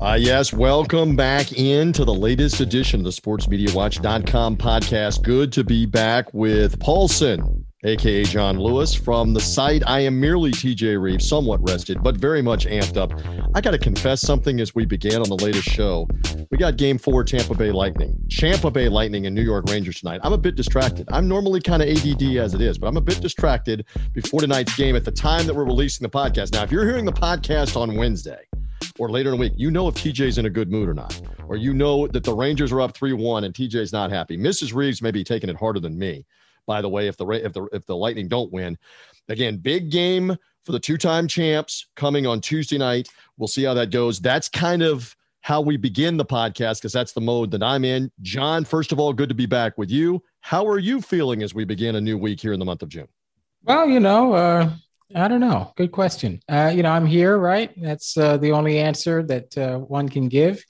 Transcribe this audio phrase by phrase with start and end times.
[0.00, 5.22] Uh, yes, welcome back into the latest edition of the sportsmediawatch.com podcast.
[5.22, 9.82] Good to be back with Paulson, aka John Lewis, from the site.
[9.86, 13.12] I am merely TJ Reeves, somewhat rested, but very much amped up.
[13.54, 16.08] I got to confess something as we began on the latest show.
[16.50, 20.22] We got game four, Tampa Bay Lightning, Tampa Bay Lightning and New York Rangers tonight.
[20.24, 21.10] I'm a bit distracted.
[21.12, 23.84] I'm normally kind of ADD as it is, but I'm a bit distracted
[24.14, 26.54] before tonight's game at the time that we're releasing the podcast.
[26.54, 28.46] Now, if you're hearing the podcast on Wednesday,
[28.98, 31.20] or later in the week, you know if TJ's in a good mood or not,
[31.48, 34.36] or you know that the Rangers are up three one and TJ's not happy.
[34.36, 34.74] Mrs.
[34.74, 36.24] Reeves may be taking it harder than me.
[36.66, 38.78] By the way, if the if the if the Lightning don't win,
[39.28, 43.08] again, big game for the two-time champs coming on Tuesday night.
[43.38, 44.20] We'll see how that goes.
[44.20, 48.10] That's kind of how we begin the podcast because that's the mode that I'm in.
[48.20, 50.22] John, first of all, good to be back with you.
[50.40, 52.88] How are you feeling as we begin a new week here in the month of
[52.88, 53.08] June?
[53.64, 54.70] Well, you know, uh,
[55.14, 55.72] I don't know.
[55.76, 56.40] Good question.
[56.48, 57.70] Uh, you know, I'm here, right?
[57.80, 60.64] That's uh, the only answer that uh, one can give.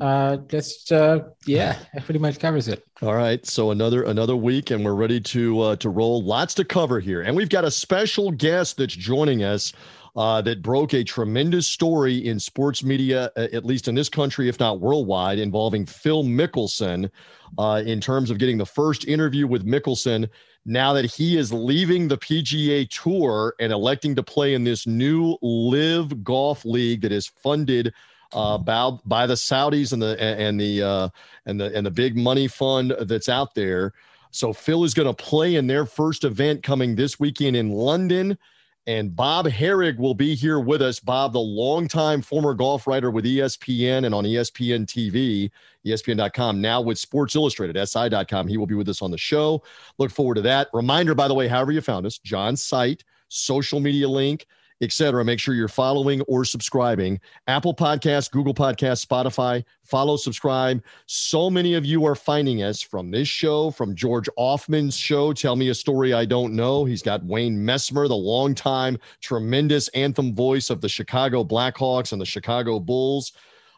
[0.00, 2.82] Uh, just uh, yeah, that pretty much covers it.
[3.02, 6.22] All right, so another another week, and we're ready to uh, to roll.
[6.22, 9.72] Lots to cover here, and we've got a special guest that's joining us.
[10.14, 14.46] Uh, that broke a tremendous story in sports media, uh, at least in this country,
[14.46, 17.10] if not worldwide, involving Phil Mickelson
[17.56, 20.28] uh, in terms of getting the first interview with Mickelson
[20.64, 25.36] now that he is leaving the PGA Tour and electing to play in this new
[25.42, 27.92] LIV Golf League that is funded
[28.32, 31.08] uh, by, by the Saudis and the and the uh,
[31.46, 33.92] and the and the big money fund that's out there.
[34.30, 38.38] So Phil is going to play in their first event coming this weekend in London.
[38.86, 40.98] And Bob Harig will be here with us.
[40.98, 45.50] Bob, the longtime former golf writer with ESPN and on ESPN TV,
[45.86, 48.48] ESPN.com, now with Sports Illustrated, SI.com.
[48.48, 49.62] He will be with us on the show.
[49.98, 50.68] Look forward to that.
[50.72, 54.46] Reminder, by the way, however you found us, John's site, social media link,
[54.82, 55.24] etc.
[55.24, 57.20] Make sure you're following or subscribing.
[57.46, 59.64] Apple Podcasts, Google Podcasts, Spotify.
[59.84, 60.82] Follow, subscribe.
[61.06, 65.56] So many of you are finding us from this show, from George Ofman's show, Tell
[65.56, 66.84] Me a Story I Don't Know.
[66.84, 72.26] He's got Wayne Messmer, the longtime tremendous anthem voice of the Chicago Blackhawks and the
[72.26, 73.32] Chicago Bulls,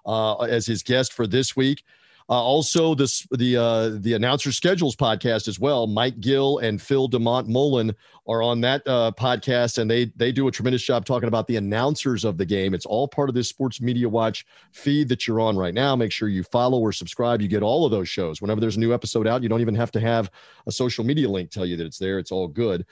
[0.06, 1.84] uh, as his guest for this week.
[2.30, 5.86] Uh, also, this the uh, the announcer schedules podcast as well.
[5.86, 7.94] Mike Gill and Phil Demont Mullen
[8.26, 11.56] are on that uh, podcast, and they they do a tremendous job talking about the
[11.56, 12.74] announcers of the game.
[12.74, 15.94] It's all part of this Sports Media Watch feed that you're on right now.
[15.94, 17.42] Make sure you follow or subscribe.
[17.42, 19.42] You get all of those shows whenever there's a new episode out.
[19.42, 20.30] You don't even have to have
[20.66, 22.18] a social media link tell you that it's there.
[22.18, 22.86] It's all good.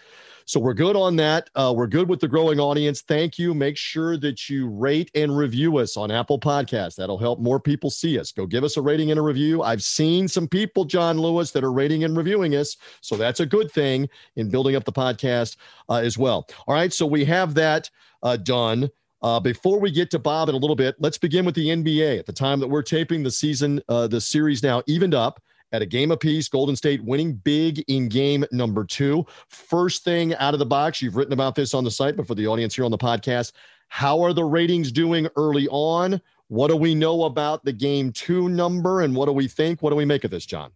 [0.45, 1.49] So we're good on that.
[1.55, 3.01] Uh, we're good with the growing audience.
[3.03, 3.55] Thank you.
[3.55, 6.97] Make sure that you rate and review us on Apple Podcasts.
[6.97, 8.33] That'll help more people see us.
[8.33, 9.63] Go give us a rating and a review.
[9.63, 12.77] I've seen some people, John Lewis, that are rating and reviewing us.
[13.01, 16.47] So that's a good thing in building up the podcast uh, as well.
[16.67, 16.93] All right.
[16.93, 17.91] So we have that
[18.23, 18.91] uh, done.
[19.23, 22.19] Uh, before we get to Bob in a little bit, let's begin with the NBA.
[22.19, 25.41] At the time that we're taping the season, uh, the series now evened up
[25.73, 26.49] at a game apiece.
[26.49, 29.25] Golden State winning big in game number two.
[29.49, 32.35] First thing out of the box, you've written about this on the site, but for
[32.35, 33.53] the audience here on the podcast,
[33.89, 36.21] how are the ratings doing early on?
[36.49, 39.83] What do we know about the game two number, and what do we think?
[39.83, 40.73] What do we make of this, John?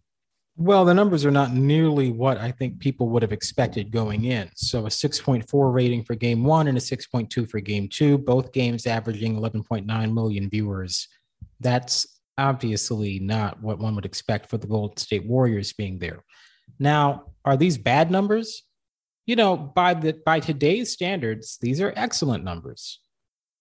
[0.59, 4.49] Well, the numbers are not nearly what I think people would have expected going in.
[4.55, 8.87] So a 6.4 rating for game one and a 6.2 for game two, both games
[8.87, 11.07] averaging 11.9 million viewers.
[11.59, 12.07] That's
[12.39, 16.23] obviously not what one would expect for the Golden State Warriors being there.
[16.79, 18.63] Now, are these bad numbers?
[19.27, 22.99] You know, by the by today's standards, these are excellent numbers.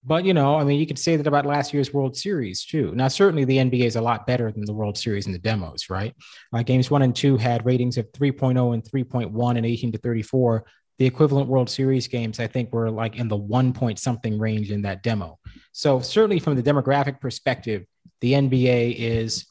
[0.06, 2.92] But you know, I mean, you could say that about last year's World Series too.
[2.94, 5.90] Now, certainly the NBA is a lot better than the World Series in the demos,
[5.90, 6.14] right?
[6.52, 10.64] Uh, games one and two had ratings of 3.0 and 3.1 and 18 to 34.
[10.98, 14.70] The equivalent World Series games, I think, were like in the one point something range
[14.70, 15.40] in that demo.
[15.72, 17.84] So certainly from the demographic perspective,
[18.20, 19.46] the NBA is,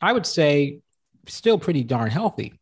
[0.00, 0.80] I would say,
[1.28, 2.58] still pretty darn healthy.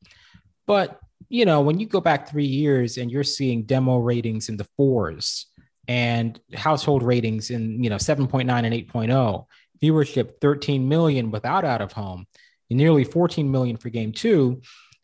[0.66, 1.00] But
[1.30, 4.68] you know, when you go back three years and you're seeing demo ratings in the
[4.76, 5.46] fours
[5.88, 9.46] and household ratings in you know 7.9 and 8.0
[9.82, 12.26] viewership 13 million without out of home
[12.70, 14.62] nearly 14 million for game two.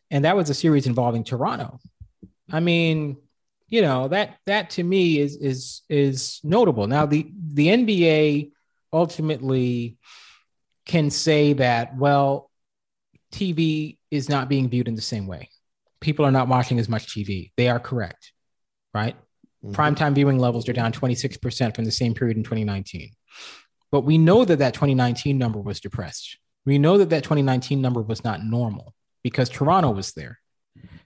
[0.09, 1.79] And that was a series involving toronto.
[2.51, 3.17] I mean
[3.67, 6.87] you know that that to me is is is notable.
[6.87, 8.51] Now the the nba
[8.91, 9.97] ultimately
[10.85, 12.51] can say that well
[13.31, 15.49] tv is not being viewed in the same way.
[16.01, 18.33] People are not watching as much tv they are correct
[18.93, 19.15] right
[19.63, 19.79] Mm-hmm.
[19.79, 23.11] Primetime viewing levels are down 26% from the same period in 2019.
[23.91, 26.37] But we know that that 2019 number was depressed.
[26.65, 28.93] We know that that 2019 number was not normal
[29.23, 30.39] because Toronto was there.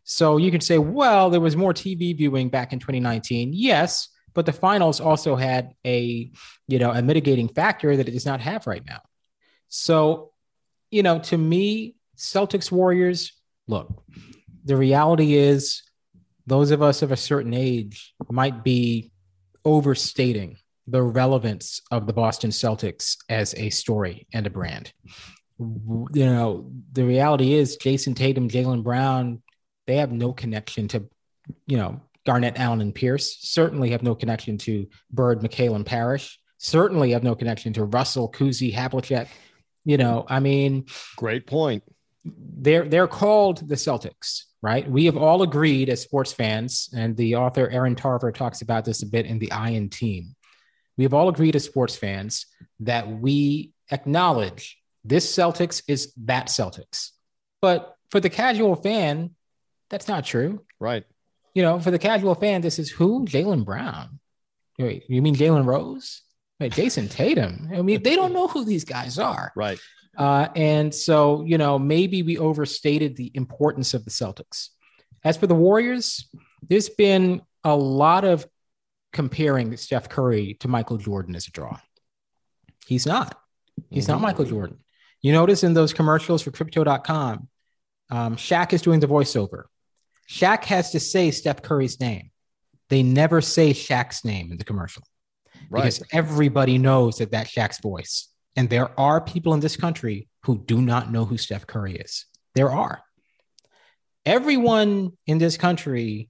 [0.04, 3.52] So you can say, well, there was more TV viewing back in 2019.
[3.54, 6.32] Yes, but the finals also had a,
[6.68, 9.02] you know, a mitigating factor that it does not have right now.
[9.68, 10.32] So,
[10.92, 13.34] you know, to me, Celtics Warriors,
[13.68, 14.04] look,
[14.64, 15.82] the reality is
[16.48, 19.12] those of us of a certain age might be
[19.64, 20.58] overstating
[20.88, 24.94] the relevance of the Boston Celtics as a story and a brand.
[25.58, 29.42] You know, the reality is Jayson Tatum, Jaylen Brown,
[29.88, 31.08] they have no connection to,
[31.68, 33.38] you know, Garnett, Allen, and Pierce.
[33.42, 36.40] Certainly have no connection to Bird, McHale, and Parish.
[36.58, 39.28] Certainly have no connection to Russell, Cousy, Havlicek.
[39.84, 41.84] You know, I mean, great point.
[42.26, 44.90] They're they're called the Celtics right?
[44.90, 49.04] We have all agreed as sports fans, and the author Erin Tarver talks about this
[49.04, 50.36] a bit in The I in Team.
[50.98, 52.48] We have all agreed as sports fans
[52.80, 57.12] that we acknowledge this Celtics is that Celtics.
[57.62, 59.36] But for the casual fan,
[59.92, 60.66] that's not true.
[60.80, 61.04] Right.
[61.54, 63.24] You know, for the casual fan, this is who?
[63.26, 64.20] Jaylen Brown.
[64.80, 66.24] Wait, you mean Jalen Rose?
[66.60, 67.70] Wait, Jayson Tatum.
[67.72, 69.52] I mean, they don't know who these guys are.
[69.56, 69.78] Right.
[70.18, 74.70] Uh, and so, you know, maybe we overstated the importance of the Celtics.
[75.24, 76.28] As for the Warriors,
[76.68, 78.46] there's been a lot of
[79.12, 81.78] comparing Steph Curry to Michael Jordan as a draw.
[82.86, 83.38] He's not.
[83.90, 84.14] He's mm-hmm.
[84.14, 84.80] not Michael Jordan.
[85.22, 87.48] You notice in those commercials for crypto.com,
[88.12, 89.64] um, Shaq is doing the voiceover.
[90.30, 92.32] Shaq has to say Steph Curry's name.
[92.90, 95.04] They never say Shaq's name in the commercial
[95.70, 95.82] right.
[95.82, 98.28] because everybody knows that that's Shaq's voice.
[98.56, 102.26] And there are people in this country who do not know who Steph Curry is.
[102.54, 103.04] There are.
[104.26, 106.30] Everyone in this country,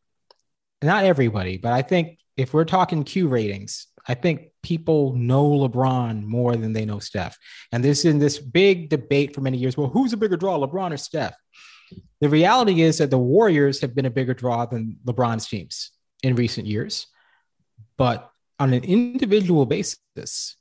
[0.81, 6.23] not everybody, but I think if we're talking Q ratings, I think people know LeBron
[6.23, 7.37] more than they know Steph.
[7.71, 9.77] And this is in this big debate for many years.
[9.77, 11.35] Well, who's a bigger draw, LeBron or Steph?
[12.19, 15.91] The reality is that the Warriors have been a bigger draw than LeBron's teams
[16.23, 17.07] in recent years.
[17.97, 20.55] But on an individual basis,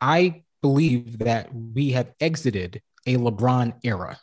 [0.00, 4.18] I believe that we have exited a LeBron era.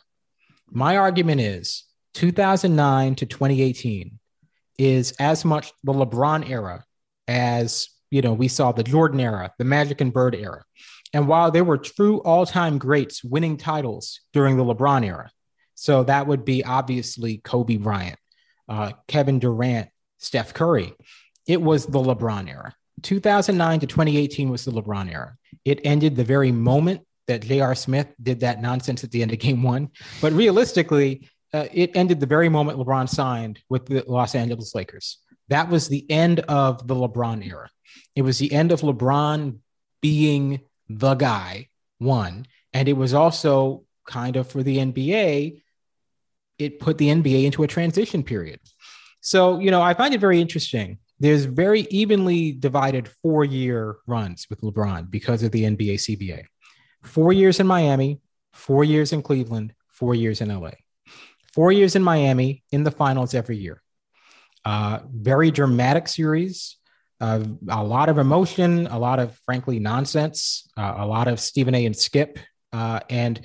[0.68, 1.84] My argument is
[2.14, 4.18] 2009 to 2018
[4.76, 6.84] is as much the LeBron era
[7.28, 10.64] as you know we saw the Jordan era, the Magic and Bird era.
[11.12, 15.30] And while there were true all-time greats winning titles during the LeBron era,
[15.76, 18.18] so that would be obviously Kobe Bryant,
[18.68, 20.92] uh, Kevin Durant, Steph Curry.
[21.46, 22.74] It was the LeBron era.
[23.02, 25.36] 2009 to 2018 was the LeBron era.
[25.64, 27.74] It ended the very moment that J.R.
[27.74, 29.90] Smith did that nonsense at the end of game one.
[30.20, 35.18] But realistically, uh, it ended the very moment LeBron signed with the Los Angeles Lakers.
[35.48, 37.68] That was the end of the LeBron era.
[38.16, 39.58] It was the end of LeBron
[40.00, 41.68] being the guy,
[41.98, 42.46] one.
[42.72, 45.62] And it was also kind of for the NBA,
[46.58, 48.60] it put the NBA into a transition period.
[49.20, 54.48] So, you know, I find it very interesting there's very evenly divided four year runs
[54.50, 56.46] with LeBron because of the NBA CBA.
[57.04, 58.20] Four years in Miami,
[58.52, 60.72] four years in Cleveland, four years in LA.
[61.52, 63.80] Four years in Miami in the finals every year.
[64.64, 66.76] Uh, very dramatic series,
[67.20, 71.76] uh, a lot of emotion, a lot of frankly nonsense, uh, a lot of Stephen
[71.76, 71.86] A.
[71.86, 72.40] and Skip,
[72.72, 73.40] uh, and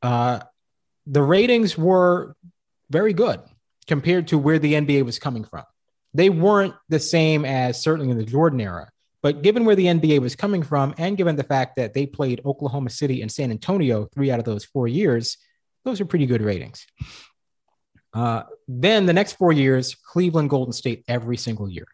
[0.00, 0.40] uh,
[1.06, 2.34] the ratings were
[2.88, 3.40] very good
[3.86, 5.64] compared to where the NBA was coming from.
[6.14, 8.90] They weren't the same as certainly in the Jordan era,
[9.22, 12.40] but given where the NBA was coming from, and given the fact that they played
[12.44, 15.36] Oklahoma City and San Antonio three out of those four years,
[15.84, 16.86] those are pretty good ratings.
[18.14, 21.86] Uh, then the next four years, Cleveland, Golden State every single year.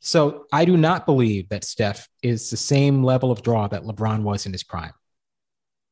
[0.00, 4.22] So I do not believe that Steph is the same level of draw that LeBron
[4.22, 4.92] was in his prime.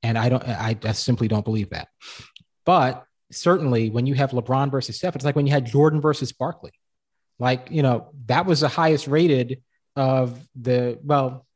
[0.02, 1.88] And I don't, I, I simply don't believe that.
[2.64, 6.32] But certainly when you have LeBron versus Steph, it's like when you had Jordan versus
[6.32, 6.72] Barkley.
[7.38, 9.62] Like, you know, that was the highest rated
[9.94, 11.46] of the, well,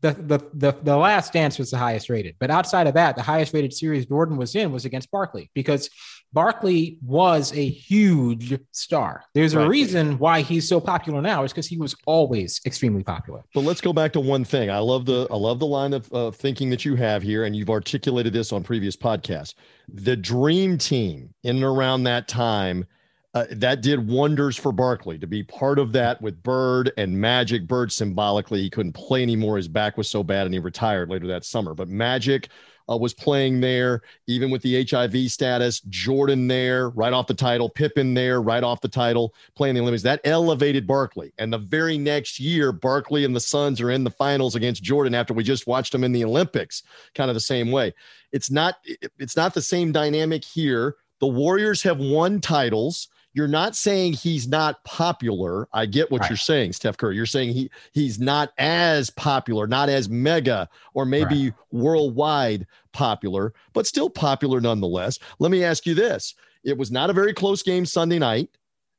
[0.00, 2.36] the, the, the, the last dance was the highest rated.
[2.40, 5.88] But outside of that, the highest rated series Jordan was in was against Barkley because
[6.32, 9.24] Barkley was a huge star.
[9.34, 9.66] There's right.
[9.66, 13.44] a reason why he's so popular now is because he was always extremely popular.
[13.54, 14.70] But let's go back to one thing.
[14.70, 17.54] I love the I love the line of uh, thinking that you have here, and
[17.54, 19.54] you've articulated this on previous podcasts.
[19.92, 22.86] The dream team in and around that time.
[23.34, 27.66] Uh, that did wonders for Barkley to be part of that with Bird and Magic.
[27.66, 29.56] Bird symbolically, he couldn't play anymore.
[29.56, 31.72] His back was so bad and he retired later that summer.
[31.72, 32.50] But Magic
[32.90, 35.80] uh, was playing there, even with the HIV status.
[35.88, 37.70] Jordan there, right off the title.
[37.70, 40.02] Pippen there, right off the title, playing the Olympics.
[40.02, 41.32] That elevated Barkley.
[41.38, 45.14] And the very next year, Barkley and the Suns are in the finals against Jordan
[45.14, 46.82] after we just watched them in the Olympics,
[47.14, 47.94] kind of the same way.
[48.32, 48.76] It's not.
[49.18, 50.96] It's not the same dynamic here.
[51.20, 55.68] The Warriors have won titles you're not saying he's not popular.
[55.72, 56.30] I get what right.
[56.30, 57.16] you're saying, Steph Curry.
[57.16, 61.54] You're saying he he's not as popular, not as mega or maybe right.
[61.70, 65.18] worldwide popular, but still popular nonetheless.
[65.38, 66.34] Let me ask you this.
[66.64, 68.50] It was not a very close game Sunday night.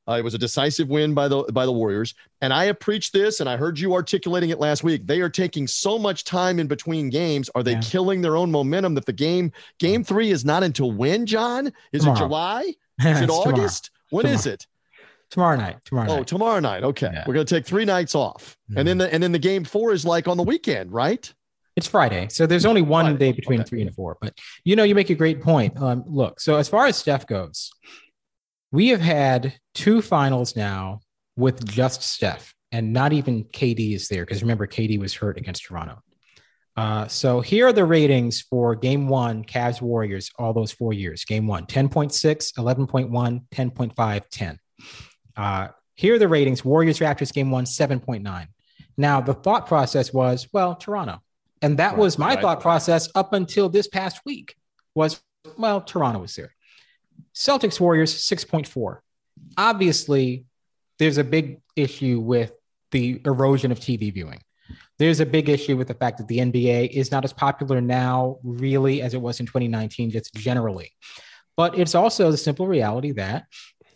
[0.06, 3.14] Uh, it was a decisive win by the by the Warriors, and I have preached
[3.14, 5.08] this, and I heard you articulating it last week.
[5.08, 7.50] They are taking so much time in between games.
[7.56, 7.82] Are they yeah.
[7.82, 8.96] killing their own momentum?
[8.96, 11.26] That the game game three is not until when?
[11.26, 12.18] John is tomorrow.
[12.18, 12.74] it July?
[13.00, 13.90] Is it August?
[14.14, 14.40] When tomorrow.
[14.40, 14.68] is it?
[15.32, 15.78] Tomorrow night.
[15.86, 16.84] Tomorrow oh, tomorrow night.
[16.84, 17.10] Okay.
[17.12, 17.24] Yeah.
[17.26, 18.56] We're gonna take three nights off.
[18.70, 18.78] Mm-hmm.
[18.78, 21.34] And then the and then the game four is like on the weekend, right?
[21.76, 22.28] It's Friday.
[22.30, 23.18] So there's only one Friday.
[23.18, 23.68] day between okay.
[23.68, 24.18] three and four.
[24.22, 25.76] But you know, you make a great point.
[25.82, 27.72] Um, look, so as far as Steph goes,
[28.72, 31.00] we have had two finals now
[31.36, 35.64] with just Steph, and not even KD is there because remember, KD was hurt against
[35.64, 36.00] Toronto.
[36.76, 41.24] Uh, so here are the ratings for game one, Cavs Warriors, all those four years.
[41.24, 44.60] Game one, 10.6, 11.1, 10.5, 10.
[45.38, 48.48] Uh, here are the ratings Warriors Raptors game one, 7.9.
[48.98, 51.22] Now, the thought process was, well, Toronto.
[51.62, 54.56] And that right, was my right, thought process up until this past week
[54.96, 55.22] was,
[55.58, 56.54] well, Toronto was there.
[57.36, 59.00] Celtics Warriors, 6.4.
[59.58, 60.46] Obviously,
[61.00, 62.52] there's a big issue with
[62.92, 64.42] the erosion of TV viewing
[65.04, 68.38] there's a big issue with the fact that the NBA is not as popular now,
[68.42, 70.92] really, as it was in 2019, just generally.
[71.58, 73.46] But it's also the simple reality that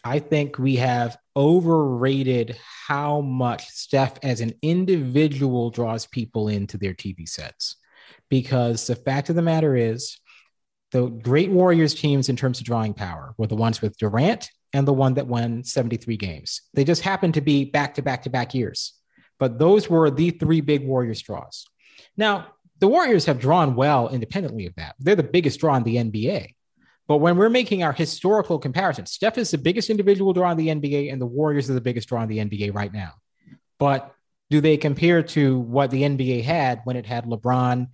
[0.03, 6.93] I think we have overrated how much Steph as an individual draws people into their
[6.93, 7.77] TV sets.
[8.29, 10.19] Because the fact of the matter is,
[10.91, 14.85] the great Warriors teams in terms of drawing power were the ones with Durant and
[14.85, 16.63] the one that won 73 games.
[16.73, 18.93] They just happened to be back to back to back years.
[19.39, 21.65] But those were the three big Warriors draws.
[22.15, 22.47] Now,
[22.79, 24.95] the Warriors have drawn well independently of that.
[24.99, 26.53] They're the biggest draw in the NBA.
[27.07, 30.67] But when we're making our historical comparison, Steph is the biggest individual draw in the
[30.67, 33.13] NBA, and the Warriors are the biggest draw in the NBA right now.
[33.79, 34.13] But
[34.49, 37.87] do they compare to what the NBA had when it had LeBron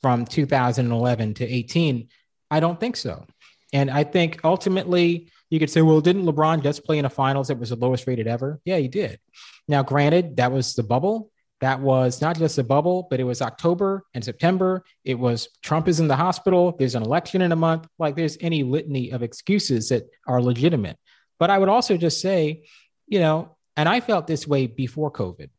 [0.00, 2.08] from 2011 to 18?
[2.50, 3.26] I don't think so.
[3.72, 7.48] And I think ultimately you could say, well, didn't LeBron just play in a finals
[7.48, 8.60] that was the lowest rated ever?
[8.64, 9.18] Yeah, he did.
[9.66, 11.30] Now, granted, that was the bubble.
[11.60, 14.84] That was not just the bubble, but it was October and September.
[15.04, 16.76] It was Trump is in the hospital.
[16.78, 17.88] There's an election in a month.
[17.98, 20.98] Like there's any litany of excuses that are legitimate.
[21.38, 22.64] But I would also just say,
[23.06, 25.50] you know, and I felt this way before COVID.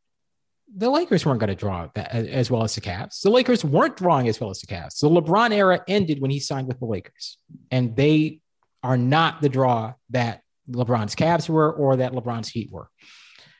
[0.75, 3.21] The Lakers weren't going to draw that as well as the Cavs.
[3.21, 4.99] The Lakers weren't drawing as well as the Cavs.
[4.99, 7.37] The LeBron era ended when he signed with the Lakers,
[7.71, 8.39] and they
[8.83, 12.89] are not the draw that LeBron's Cavs were or that LeBron's Heat were.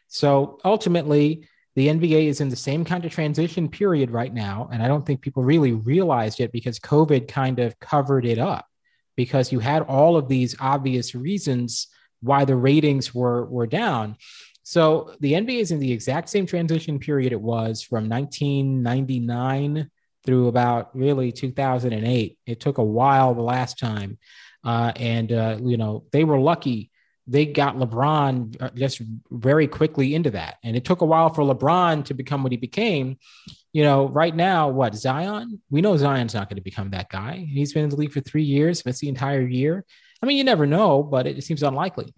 [0.08, 4.70] So ultimately, the NBA is in the same kind of transition period right now.
[4.72, 8.66] And I don't think people really realized it because COVID kind of covered it up
[9.16, 11.88] because you had all of these obvious reasons
[12.22, 14.18] why the ratings were, were down.
[14.64, 19.90] So the NBA is in the exact same transition period it was from 1999
[20.26, 22.38] through about really 2008.
[22.46, 24.18] It took a while the last time.
[24.64, 26.92] Uh, and, uh, you know, they were lucky
[27.30, 30.58] they got LeBron uh, just very quickly into that.
[30.64, 33.18] And it took a while for LeBron to become what he became.
[33.72, 35.62] You know, right now, what Zion?
[35.70, 37.48] We know Zion's not going to become that guy.
[37.48, 39.86] He's been in the league for three years, missed the entire year.
[40.24, 42.16] I mean, you never know, but it, it seems unlikely.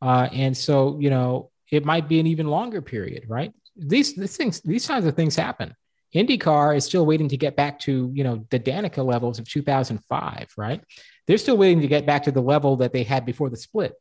[0.00, 3.52] Uh, and so, you know, it might be an even longer period, right?
[3.76, 5.74] These, these things, these kinds of things happen.
[6.14, 10.48] IndyCar is still waiting to get back to, you know, the Danica levels of 2005,
[10.56, 10.80] right?
[11.26, 13.94] They're still waiting to get back to the level that they had before the split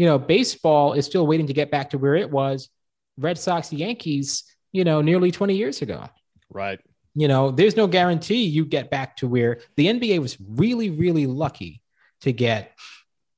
[0.00, 2.70] you know, baseball is still waiting to get back to where it was
[3.18, 6.08] Red Sox, Yankees, you know, nearly 20 years ago.
[6.48, 6.80] Right.
[7.14, 11.26] You know, there's no guarantee you get back to where the NBA was really, really
[11.26, 11.82] lucky
[12.22, 12.72] to get,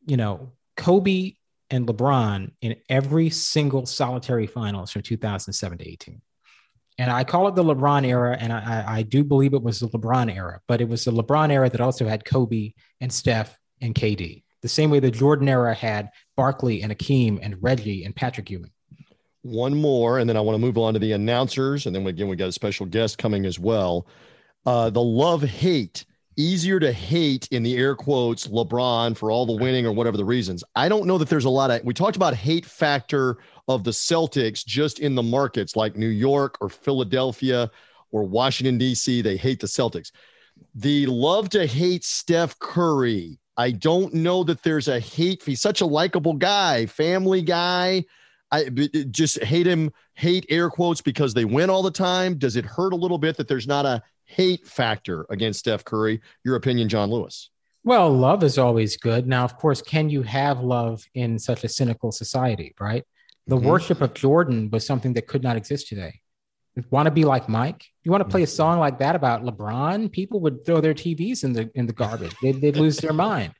[0.06, 1.32] you know, Kobe
[1.68, 6.22] and LeBron in every single solitary finals from 2007 to 18.
[6.98, 9.88] And I call it the LeBron era, and I, I do believe it was the
[9.88, 13.94] LeBron era, but it was the LeBron era that also had Kobe and Steph and
[13.94, 18.48] KD the same way the Jordan era had Barkley and Akeem and Reggie and Patrick
[18.48, 18.70] Ewing.
[19.42, 22.28] One more, and then I want to move on to the announcers, and then again
[22.28, 24.06] we got a special guest coming as well.
[24.64, 26.04] Uh, the love hate
[26.36, 30.24] easier to hate in the air quotes LeBron for all the winning or whatever the
[30.24, 30.62] reasons.
[30.76, 33.90] I don't know that there's a lot of we talked about hate factor of the
[33.90, 37.70] Celtics just in the markets like New York or Philadelphia
[38.10, 39.22] or Washington D.C.
[39.22, 40.10] They hate the Celtics.
[40.74, 45.42] The love to hate Steph Curry I don't know that there's a hate.
[45.42, 48.04] He's such a likable guy, family guy.
[48.50, 48.64] I
[49.10, 52.38] just hate him, hate air quotes because they win all the time.
[52.38, 56.20] Does it hurt a little bit that there's not a hate factor against Steph Curry?
[56.44, 57.50] Your opinion, John Lewis?
[57.84, 59.26] Well, love is always good.
[59.26, 63.04] Now, of course, can you have love in such a cynical society, right?
[63.46, 63.66] The mm-hmm.
[63.66, 66.20] worship of Jordan was something that could not exist today.
[66.90, 67.84] Want to be like Mike?
[68.02, 68.54] You want to play a mm-hmm.
[68.54, 70.10] song like that about LeBron?
[70.10, 72.34] People would throw their TVs in the in the garbage.
[72.40, 73.52] They'd, they'd lose their mind,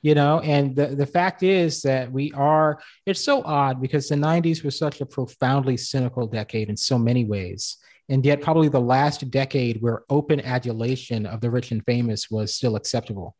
[0.00, 0.40] you know.
[0.40, 2.80] And the the fact is that we are.
[3.04, 7.26] It's so odd because the '90s was such a profoundly cynical decade in so many
[7.26, 7.76] ways,
[8.08, 12.54] and yet probably the last decade where open adulation of the rich and famous was
[12.54, 13.36] still acceptable,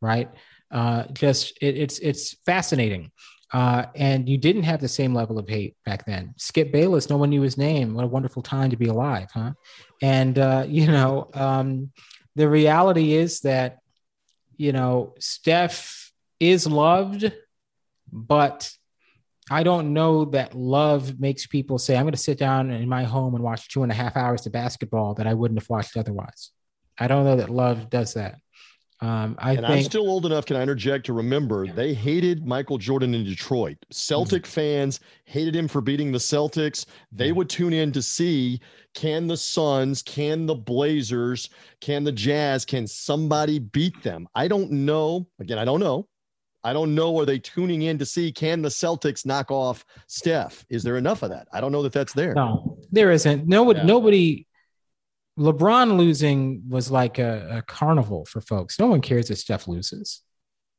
[0.00, 0.30] right?
[0.70, 3.10] Uh, just it, it's it's fascinating
[3.52, 6.34] uh, and you didn't have the same level of hate back then.
[6.36, 7.94] Skip Bayless, no one knew his name.
[7.94, 9.52] What a wonderful time to be alive, huh?
[10.00, 11.90] And, uh, you know, um,
[12.36, 13.78] the reality is that,
[14.56, 17.32] you know, Steph is loved,
[18.12, 18.72] but
[19.50, 23.02] I don't know that love makes people say, I'm going to sit down in my
[23.02, 25.96] home and watch two and a half hours of basketball that I wouldn't have watched
[25.96, 26.52] otherwise.
[26.96, 28.36] I don't know that love does that.
[29.02, 30.44] Um, I and think, I'm still old enough.
[30.44, 33.78] Can I interject to remember they hated Michael Jordan in Detroit.
[33.90, 34.50] Celtic mm-hmm.
[34.50, 36.84] fans hated him for beating the Celtics.
[37.10, 38.60] They would tune in to see
[38.94, 41.48] can the Suns, can the Blazers,
[41.80, 44.28] can the Jazz, can somebody beat them?
[44.34, 45.26] I don't know.
[45.38, 46.06] Again, I don't know.
[46.62, 47.18] I don't know.
[47.18, 50.66] Are they tuning in to see can the Celtics knock off Steph?
[50.68, 51.48] Is there enough of that?
[51.54, 52.34] I don't know that that's there.
[52.34, 53.46] No, there isn't.
[53.46, 53.82] No, yeah.
[53.82, 54.46] nobody
[55.40, 58.78] LeBron losing was like a, a, carnival for folks.
[58.78, 60.20] No one cares if Steph loses.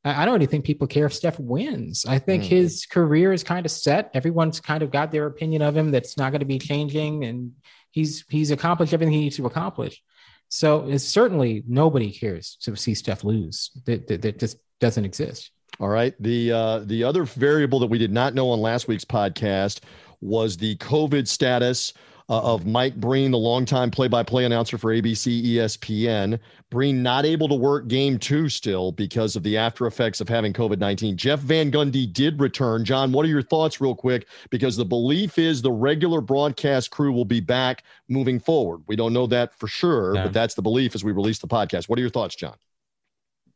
[0.04, 2.06] I, I don't even think people care if Steph wins.
[2.06, 2.46] I think mm.
[2.46, 4.12] his career is kind of set.
[4.14, 7.52] Everyone's kind of got their opinion of him that's not going to be changing, and
[7.90, 10.00] he's he's accomplished everything he needs to accomplish.
[10.48, 13.72] So it's certainly nobody cares to see Steph lose.
[13.86, 15.50] That, that, that just doesn't exist.
[15.80, 16.14] All right.
[16.20, 19.80] The uh, the other variable that we did not know on last week's podcast
[20.20, 21.92] was the COVID status
[22.28, 26.38] uh, of Mike Breen, the longtime play-by-play announcer for ABC ESPN.
[26.70, 30.52] Breen not able to work game two still because of the after effects of having
[30.52, 31.16] COVID-19.
[31.16, 32.84] Jeff Van Gundy did return.
[32.84, 34.26] John, what are your thoughts real quick?
[34.50, 38.82] Because the belief is the regular broadcast crew will be back moving forward.
[38.86, 41.88] We don't know that for sure, but that's the belief as we release the podcast.
[41.88, 42.56] What are your thoughts, John?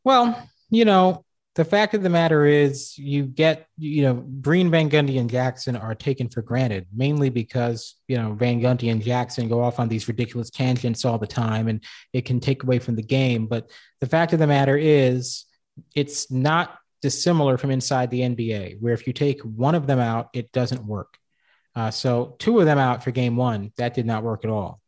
[0.03, 1.25] Well, you know,
[1.57, 5.75] the fact of the matter is you get you know Breen Van Gundy and Jackson
[5.75, 9.89] are taken for granted mainly because you know Van Gundy and Jackson go off on
[9.89, 13.47] these ridiculous tangents all the time and it can take away from the game.
[13.47, 15.45] But the fact of the matter is
[15.95, 20.29] it's not dissimilar from inside the NBA where if you take one of them out
[20.33, 21.17] it doesn't work.
[21.75, 24.79] Uh, so two of them out for game one that did not work at all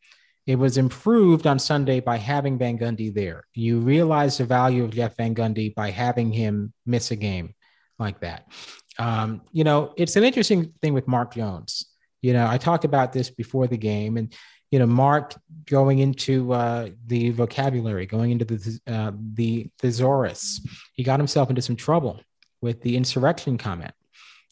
[0.50, 3.44] it was improved on Sunday by having Van Gundy there.
[3.54, 7.54] You realize the value of Jeff Van Gundy by having him miss a game
[8.00, 8.52] like that.
[8.98, 11.86] Um, you know, it's an interesting thing with Mark Jones.
[12.24, 14.34] You know, I talked about this before the game, and
[14.72, 15.36] you know, Mark
[15.66, 21.62] going into uh, the vocabulary, going into the uh, the thesaurus, he got himself into
[21.62, 22.22] some trouble
[22.60, 23.94] with the insurrection comment.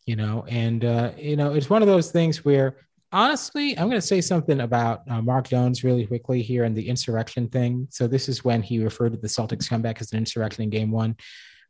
[0.06, 2.78] you know, and uh, you know, it's one of those things where
[3.12, 6.90] honestly, I'm going to say something about uh, Mark Jones really quickly here and the
[6.90, 7.88] insurrection thing.
[7.90, 10.92] So this is when he referred to the Celtics comeback as an insurrection in Game
[10.92, 11.16] One.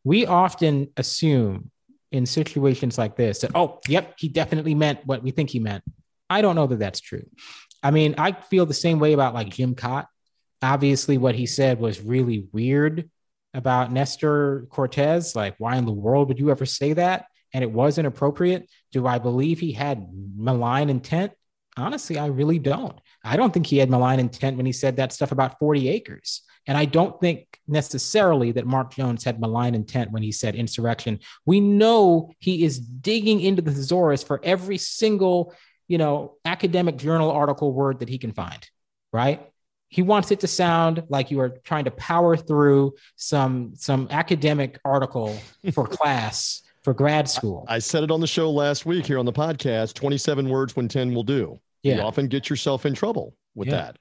[0.03, 1.71] We often assume
[2.11, 5.83] in situations like this that oh, yep, he definitely meant what we think he meant.
[6.29, 7.25] I don't know that that's true.
[7.83, 10.05] I mean, I feel the same way about like Jim Kaat.
[10.61, 13.09] Obviously, what he said was really weird
[13.53, 15.35] about Nestor Cortes.
[15.35, 17.25] Like, why in the world would you ever say that?
[17.53, 18.69] And it was inappropriate.
[18.91, 21.33] Do I believe he had malign intent?
[21.77, 22.99] Honestly, I really don't.
[23.23, 26.41] I don't think he had malign intent when he said that stuff about 40 acres.
[26.65, 31.19] And I don't think necessarily that Mark Jones had malign intent when he said insurrection.
[31.45, 35.53] We know he is digging into the thesaurus for every single
[35.87, 38.69] you know, academic journal article word that he can find,
[39.13, 39.49] right?
[39.89, 44.79] He wants it to sound like you are trying to power through some some academic
[44.83, 45.37] article
[45.73, 47.65] for class for grad school.
[47.67, 50.87] I said it on the show last week here on the podcast 27 words when
[50.87, 51.59] 10 will do.
[51.83, 51.95] Yeah.
[51.95, 53.75] You often get yourself in trouble with yeah.
[53.75, 53.97] that.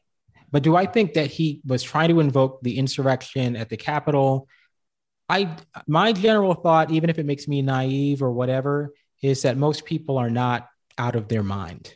[0.53, 4.47] But do I think that he was trying to invoke the insurrection at the Capitol?
[5.29, 5.57] I
[5.89, 10.17] my general thought, even if it makes me naive or whatever, is that most people
[10.17, 11.93] are not out of their mind.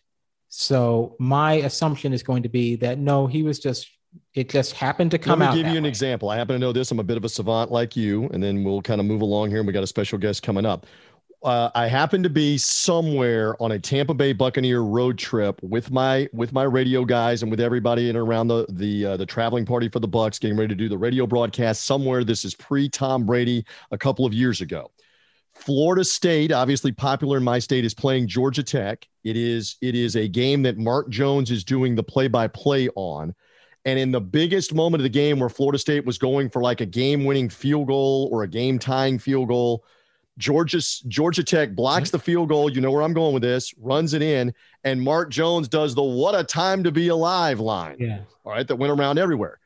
[0.48, 3.88] So my assumption is going to be that no, he was just
[4.34, 5.50] it just happened to come out.
[5.50, 5.88] Let me give you an way.
[5.88, 6.30] example.
[6.30, 6.90] I happen to know this.
[6.90, 9.50] I'm a bit of a savant like you, and then we'll kind of move along
[9.50, 9.58] here.
[9.58, 10.86] And we got a special guest coming up.
[11.42, 16.28] Uh, I happen to be somewhere on a Tampa Bay Buccaneer road trip with my
[16.32, 19.88] with my radio guys and with everybody in around the the uh, the traveling party
[19.88, 22.24] for the Bucs, getting ready to do the radio broadcast somewhere.
[22.24, 24.90] This is pre Tom Brady a couple of years ago.
[25.54, 29.08] Florida State, obviously popular in my state, is playing Georgia Tech.
[29.24, 33.34] It is it is a game that Mark Jones is doing the play-by-play on.
[33.84, 36.80] And in the biggest moment of the game where Florida State was going for like
[36.80, 39.84] a game-winning field goal or a game-tying field goal,
[40.38, 42.70] Georgia Georgia Tech blocks the field goal.
[42.70, 46.02] You know where I'm going with this, runs it in, and Mark Jones does the
[46.02, 47.96] what a time to be alive line.
[47.98, 48.20] Yeah.
[48.44, 49.60] All right, that went around everywhere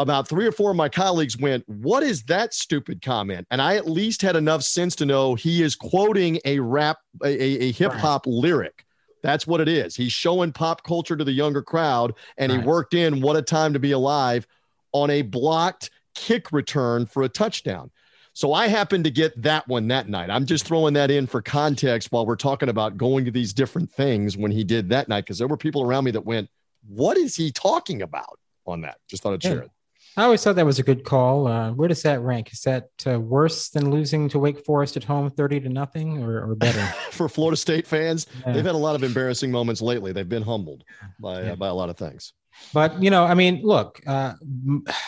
[0.00, 3.46] about three or four of my colleagues went, What is that stupid comment?
[3.50, 7.28] And I at least had enough sense to know he is quoting a rap, a,
[7.28, 8.32] a, a hip hop right.
[8.32, 8.86] lyric.
[9.22, 9.96] That's what it is.
[9.96, 12.60] He's showing pop culture to the younger crowd, and right.
[12.60, 14.46] he worked in What a Time to Be Alive
[14.92, 17.90] on a blocked kick return for a touchdown.
[18.32, 20.30] So I happened to get that one that night.
[20.30, 23.90] I'm just throwing that in for context while we're talking about going to these different
[23.90, 26.48] things when he did that night, because there were people around me that went,
[26.88, 28.98] What is he talking about on that?
[29.08, 29.70] Just thought I'd share it.
[30.16, 31.46] I always thought that was a good call.
[31.46, 32.52] Uh, where does that rank?
[32.52, 36.50] Is that uh, worse than losing to Wake Forest at home, thirty to nothing, or,
[36.50, 36.80] or better?
[37.10, 38.52] For Florida State fans, yeah.
[38.52, 40.12] they've had a lot of embarrassing moments lately.
[40.12, 40.84] They've been humbled
[41.20, 41.52] by yeah.
[41.52, 42.32] uh, by a lot of things.
[42.72, 44.34] But you know, I mean, look, uh,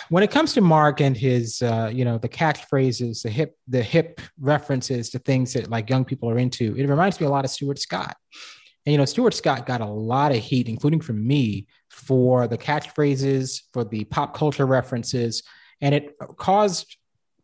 [0.08, 3.82] when it comes to Mark and his, uh, you know, the catchphrases, the hip, the
[3.82, 7.44] hip references to things that like young people are into, it reminds me a lot
[7.44, 8.16] of Stuart Scott.
[8.84, 11.66] And you know, Stuart Scott got a lot of heat, including from me,
[12.06, 15.42] for the catchphrases, for the pop culture references,
[15.80, 16.96] and it caused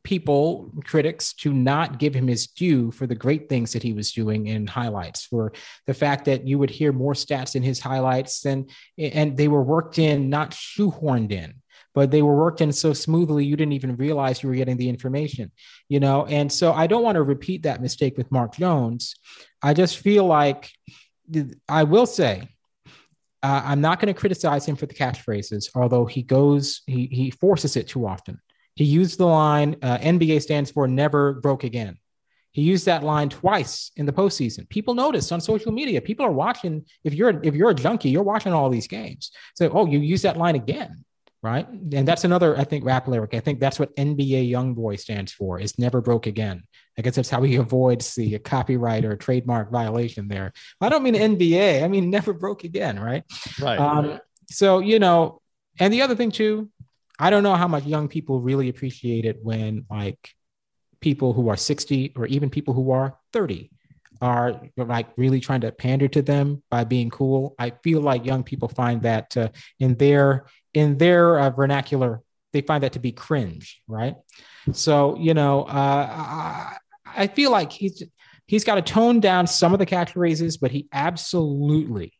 [0.04, 4.12] people, critics, to not give him his due for the great things that he was
[4.12, 5.52] doing in highlights, for
[5.86, 8.66] the fact that you would hear more stats in his highlights than,
[8.96, 11.54] and they were worked in, not shoehorned in
[11.94, 14.88] but they were worked in so smoothly you didn't even realize you were getting the
[14.88, 15.50] information
[15.88, 16.26] you know?
[16.26, 19.16] And so i don't want to repeat that mistake with mark jones.
[19.62, 20.70] I just feel like
[21.68, 22.48] I will say,
[23.48, 27.30] uh, I'm not going to criticize him for the catchphrases, although he goes, he, he
[27.30, 28.40] forces it too often.
[28.74, 31.96] He used the line, uh, NBA stands for never broke again.
[32.52, 34.68] He used that line twice in the postseason.
[34.68, 36.02] People noticed on social media.
[36.02, 36.84] People are watching.
[37.04, 39.30] If you're if you're a junkie, you're watching all these games.
[39.54, 41.04] So, oh, you use that line again
[41.42, 41.68] right?
[41.68, 43.34] And that's another, I think, rap lyric.
[43.34, 45.60] I think that's what NBA YoungBoy stands for.
[45.60, 46.64] Is never broke again.
[46.98, 50.52] I guess that's how he avoids the copyright or trademark violation there.
[50.80, 51.82] I don't mean NBA.
[51.82, 53.24] I mean never broke again, right?
[53.60, 53.78] Right.
[53.78, 54.20] Um,
[54.50, 55.40] so you know,
[55.78, 56.70] and the other thing too,
[57.18, 60.34] I don't know how much young people really appreciate it when like
[61.00, 63.70] people who are 60 or even people who are 30
[64.20, 67.54] are like really trying to pander to them by being cool.
[67.58, 69.48] I feel like young people find that uh,
[69.78, 74.14] in their in their uh, vernacular, they find that to be cringe, right?
[74.72, 76.74] So, you know, uh,
[77.06, 78.02] I, feel like he's
[78.46, 82.12] he's got to tone down some of the catchphrases, but he absolutely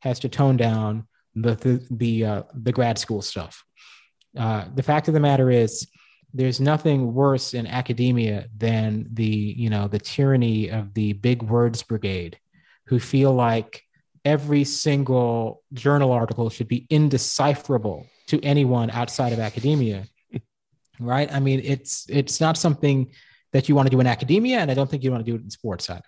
[0.00, 3.64] has to tone down the the the, uh, the grad school stuff.
[4.36, 5.88] Uh, the fact of the matter is,
[6.32, 11.82] there's nothing worse in academia than the you know the tyranny of the big words
[11.82, 12.38] brigade,
[12.86, 13.82] who feel like
[14.24, 20.04] every single journal article should be indecipherable to anyone outside of academia
[21.00, 21.32] right?
[21.32, 23.10] I mean it's it's not something
[23.52, 25.36] that you want to do in academia and i don't think you want to do
[25.36, 26.02] it in sports either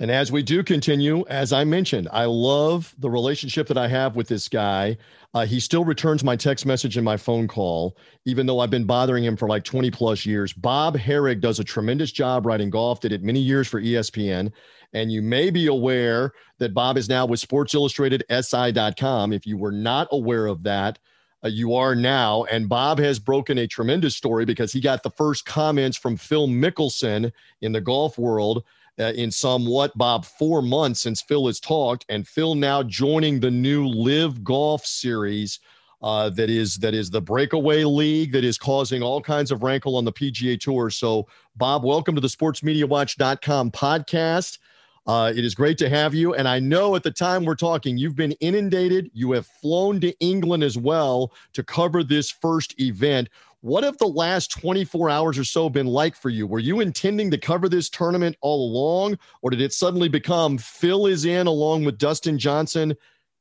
[0.00, 4.16] And as we do continue, as I mentioned, I love the relationship that I have
[4.16, 4.96] with this guy.
[5.34, 8.86] Uh, he still returns my text message and my phone call, even though I've been
[8.86, 10.54] bothering him for like 20 plus years.
[10.54, 14.50] Bob Harig does a tremendous job writing golf, did it many years for ESPN.
[14.94, 19.34] And you may be aware that Bob is now with Sports Illustrated SI.com.
[19.34, 20.98] If you were not aware of that,
[21.44, 22.44] uh, you are now.
[22.44, 26.48] And Bob has broken a tremendous story because he got the first comments from Phil
[26.48, 28.64] Mickelson in the golf world
[28.98, 32.04] uh, in somewhat, Bob, four months since Phil has talked.
[32.08, 35.60] And Phil now joining the new LIV Golf Series.
[36.02, 39.96] Uh, that is that is the breakaway league that is causing all kinds of rankle
[39.96, 40.88] on the PGA Tour.
[40.88, 41.26] So,
[41.56, 44.58] Bob, welcome to the SportsMediaWatch.com podcast.
[45.06, 46.34] Uh, it is great to have you.
[46.34, 49.10] And I know at the time we're talking, you've been inundated.
[49.12, 53.28] You have flown to England as well to cover this first event.
[53.62, 56.46] What have the last 24 hours or so been like for you?
[56.46, 61.06] Were you intending to cover this tournament all along, or did it suddenly become Phil
[61.06, 62.96] is in along with Dustin Johnson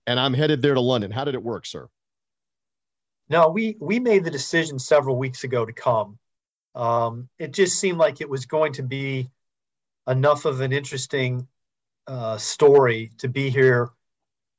[0.08, 1.12] and I'm headed there to London?
[1.12, 1.88] How did it work, sir?
[3.30, 6.18] No, we we made the decision several weeks ago to come.
[6.74, 9.30] Um, it just seemed like it was going to be
[10.08, 11.48] enough of an interesting
[12.08, 13.90] uh, story to be here,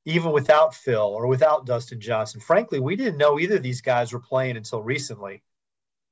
[0.04, 2.40] even without Phil or without Dustin Johnson.
[2.40, 5.42] Frankly, we didn't know either of these guys were playing until recently.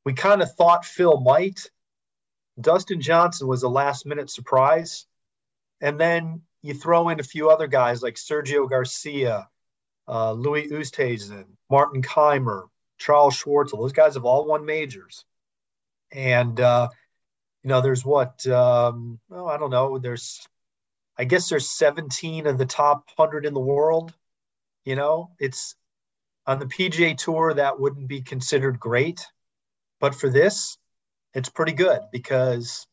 [0.05, 1.71] We kind of thought Phil might.
[2.61, 5.07] Dustin Johnson was a last minute surprise.
[5.81, 9.49] And then you throw in a few other guys like Sergio Garcia,
[10.09, 12.65] uh, Louis Oosthuizen, Martin Kaymer,
[12.99, 13.79] Charles Schwartzel.
[13.79, 15.25] Those guys have all won majors.
[16.11, 16.89] And uh,
[17.63, 20.47] you know, there's what, um, oh, I don't know, there's,
[21.17, 24.15] I guess there's 17 of the top 100 in the world.
[24.85, 25.75] You know, it's
[26.47, 29.27] on the PGA Tour, that wouldn't be considered great.
[30.01, 30.79] But for this,
[31.35, 32.87] it's pretty good because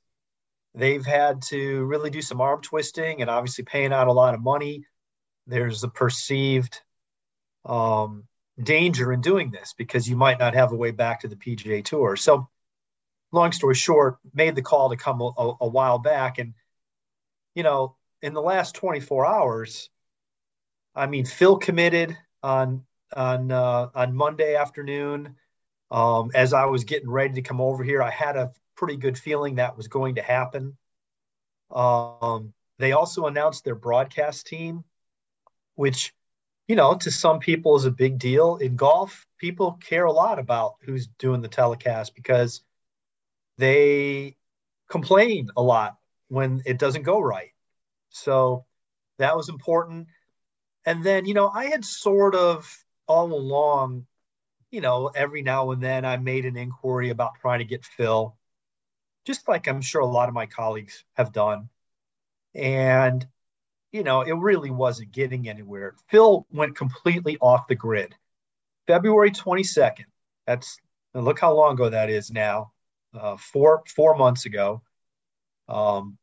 [0.74, 4.41] they've had to really do some arm twisting and obviously paying out a lot of
[4.41, 4.86] money.
[5.48, 6.82] There's a perceived
[7.65, 8.26] um,
[8.62, 11.84] danger in doing this because you might not have a way back to the PGA
[11.84, 12.15] Tour.
[12.15, 12.50] So
[13.32, 16.39] long story short, made the call to come a, a, while back.
[16.39, 16.54] And,
[17.54, 19.89] you know, in the last 24 hours,
[20.96, 22.84] I mean, Phil committed on
[23.15, 25.36] on uh, on Monday afternoon.
[25.91, 29.17] Um, as I was getting ready to come over here, I had a pretty good
[29.17, 30.78] feeling that was going to happen.
[31.71, 34.84] Um, they also announced their broadcast team,
[35.76, 36.13] which,
[36.67, 38.58] you know, to some people is a big deal.
[38.58, 42.62] In golf, people care a lot about who's doing the telecast because
[43.58, 44.36] they
[44.89, 47.52] complain a lot when it doesn't go right.
[48.10, 48.65] So
[49.19, 50.08] that was important.
[50.86, 52.67] And then, you know, I had sort of
[53.08, 54.06] all along,
[54.76, 58.36] you know, every now and then I made an inquiry about trying to get Phil,
[59.24, 61.70] just like I'm sure a lot of my colleagues have done.
[62.54, 63.26] And,
[63.94, 65.96] you know, it really wasn't getting anywhere.
[66.10, 68.16] Phil went completely off the grid.
[68.86, 70.08] February 22nd.
[70.46, 70.78] That's
[71.14, 72.74] look how long ago that is now
[73.18, 74.82] uh, four four months ago.
[75.70, 76.18] Um,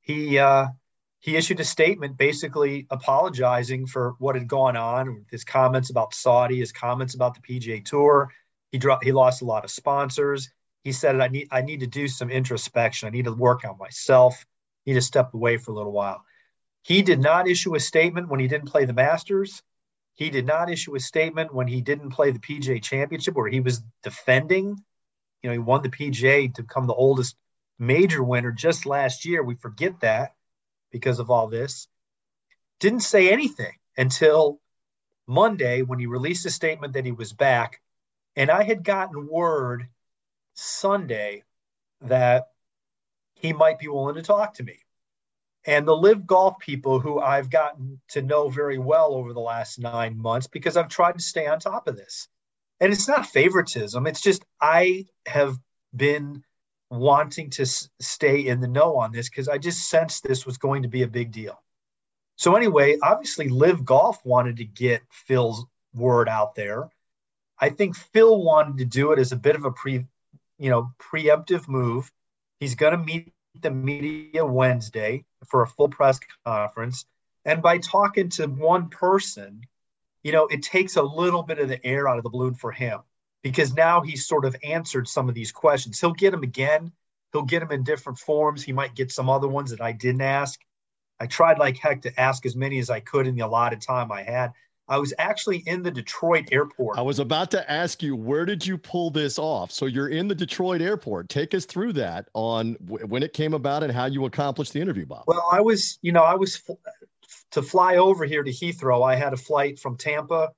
[0.00, 0.68] he uh,
[1.24, 6.58] he issued a statement basically apologizing for what had gone on, his comments about Saudi,
[6.58, 8.30] his comments about the PGA Tour.
[8.72, 10.50] He dropped, he lost a lot of sponsors.
[10.82, 13.06] He said, "I need I need to do some introspection.
[13.06, 14.34] I need to work on myself.
[14.44, 16.22] I need to step away for a little while."
[16.82, 19.62] He did not issue a statement when he didn't play the Masters.
[20.16, 23.60] He did not issue a statement when he didn't play the PGA Championship, where he
[23.60, 24.76] was defending
[25.42, 27.34] you know, he won the PGA to become the oldest
[27.78, 29.42] major winner just last year.
[29.42, 30.33] We forget that
[30.94, 31.88] because of all this.
[32.78, 34.60] Didn't say anything until
[35.26, 37.80] Monday when he released a statement that he was back.
[38.36, 39.88] And I had gotten word
[40.54, 41.42] Sunday
[42.02, 42.44] that
[43.34, 44.78] he might be willing to talk to me.
[45.64, 49.80] And the LIV Golf people who I've gotten to know very well over the last
[49.80, 52.28] nine months because I've tried to stay on top of this
[52.78, 54.06] and it's not favoritism.
[54.06, 55.58] It's just I have
[55.96, 56.44] been
[56.90, 60.58] wanting to s- stay in the know on this because I just sensed this was
[60.58, 61.62] going to be a big deal.
[62.36, 66.88] So anyway, obviously, LIV Golf wanted to get Phil's word out there.
[67.58, 70.04] I think Phil wanted to do it as a bit of a pre,
[70.58, 72.10] you know, preemptive move.
[72.58, 77.06] He's going to meet the media Wednesday for a full press conference,
[77.44, 79.62] and by talking to one person,
[80.24, 82.72] you know, it takes a little bit of the air out of the balloon for
[82.72, 83.00] him
[83.44, 86.00] because now he's sort of answered some of these questions.
[86.00, 86.90] He'll get them again.
[87.32, 88.64] He'll get them in different forms.
[88.64, 90.58] He might get some other ones that I didn't ask.
[91.20, 94.10] I tried like heck to ask as many as I could in the allotted time
[94.10, 94.52] I had.
[94.88, 96.98] I was actually in the Detroit airport.
[96.98, 99.70] I was about to ask you, where did you pull this off?
[99.70, 101.28] So you're in the Detroit airport.
[101.28, 104.80] Take us through that on w- when it came about and how you accomplished the
[104.80, 105.24] interview, Bob.
[105.26, 106.76] Well, I was, you know, I was f-
[107.52, 109.06] to fly over here to Heathrow.
[109.06, 110.50] I had a flight from Tampa,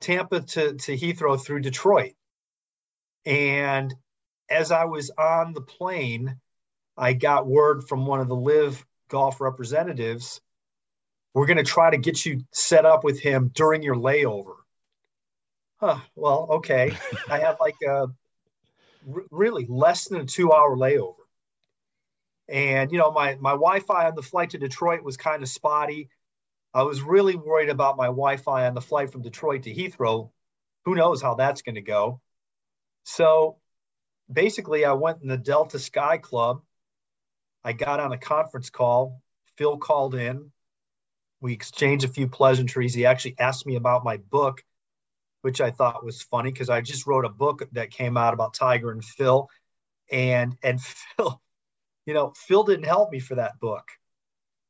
[0.00, 2.12] Tampa to, to Heathrow through Detroit.
[3.26, 3.94] And
[4.48, 6.36] as I was on the plane,
[6.96, 10.40] I got word from one of the LIV Golf representatives
[11.34, 14.54] we're going to try to get you set up with him during your layover.
[15.78, 15.98] Huh.
[16.14, 16.96] Well, okay.
[17.30, 18.08] I had like a
[19.08, 21.14] r- really less than a two hour layover.
[22.48, 25.48] And, you know, my, my Wi Fi on the flight to Detroit was kind of
[25.48, 26.08] spotty.
[26.72, 30.30] I was really worried about my Wi Fi on the flight from Detroit to Heathrow.
[30.84, 32.20] Who knows how that's going to go?
[33.04, 33.58] So
[34.32, 36.62] basically, I went in the Delta Sky Club.
[37.64, 39.20] I got on a conference call.
[39.56, 40.52] Phil called in
[41.40, 42.94] we exchanged a few pleasantries.
[42.94, 44.62] He actually asked me about my book,
[45.42, 48.54] which I thought was funny because I just wrote a book that came out about
[48.54, 49.48] Tiger and Phil,
[50.10, 50.80] and and
[51.16, 51.40] Phil,
[52.06, 53.88] you know, Phil didn't help me for that book.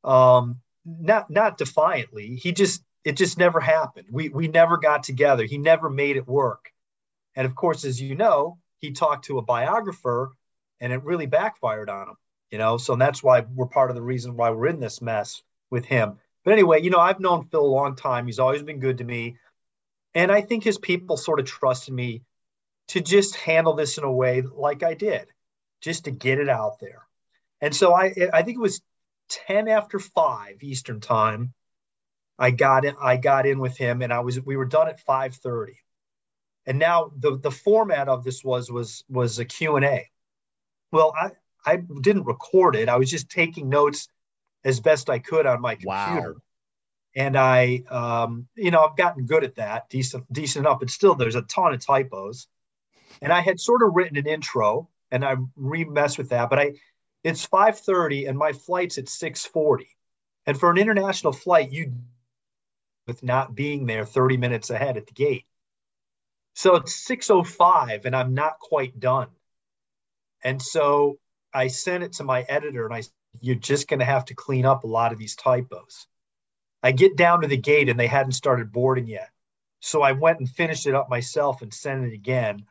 [0.03, 2.35] Um, not not defiantly.
[2.35, 4.07] He just it just never happened.
[4.11, 5.43] We we never got together.
[5.45, 6.71] He never made it work.
[7.35, 10.31] And of course, as you know, he talked to a biographer,
[10.79, 12.15] and it really backfired on him.
[12.51, 15.41] You know, so that's why we're part of the reason why we're in this mess
[15.69, 16.19] with him.
[16.43, 18.25] But anyway, you know, I've known Phil a long time.
[18.25, 19.37] He's always been good to me.
[20.13, 22.23] And I think his people sort of trusted me
[22.89, 25.27] to just handle this in a way like I did,
[25.79, 27.07] just to get it out there.
[27.61, 28.81] And so I I think it was
[29.47, 31.53] 10 after 5 Eastern time.
[32.37, 35.05] I got in I got in with him and I was we were done at
[35.05, 35.73] 5:30.
[36.65, 40.09] And now the the format of this was was was a Q&A.
[40.91, 41.31] Well, I
[41.65, 42.89] I didn't record it.
[42.89, 44.07] I was just taking notes
[44.63, 46.33] as best I could on my computer.
[46.33, 46.41] Wow.
[47.15, 51.13] And I, um, you know, I've gotten good at that, decent, decent enough, but still
[51.13, 52.47] there's a ton of typos.
[53.21, 56.73] And I had sort of written an intro and I re-messed with that, but I,
[57.23, 59.85] it's 5.30 and my flight's at 6.40.
[60.45, 61.93] And for an international flight, you
[63.07, 65.45] with not being there 30 minutes ahead at the gate.
[66.53, 69.29] So it's 6.05 and I'm not quite done.
[70.43, 71.17] And so
[71.53, 73.03] I sent it to my editor and I
[73.39, 76.05] you're just going to have to clean up a lot of these typos.
[76.83, 79.29] I get down to the gate and they hadn't started boarding yet.
[79.79, 82.65] So I went and finished it up myself and sent it again.